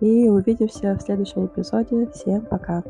и 0.00 0.28
увидимся 0.28 0.94
в 0.94 1.02
следующем 1.02 1.46
эпизоде. 1.46 2.08
Всем 2.12 2.46
пока! 2.46 2.82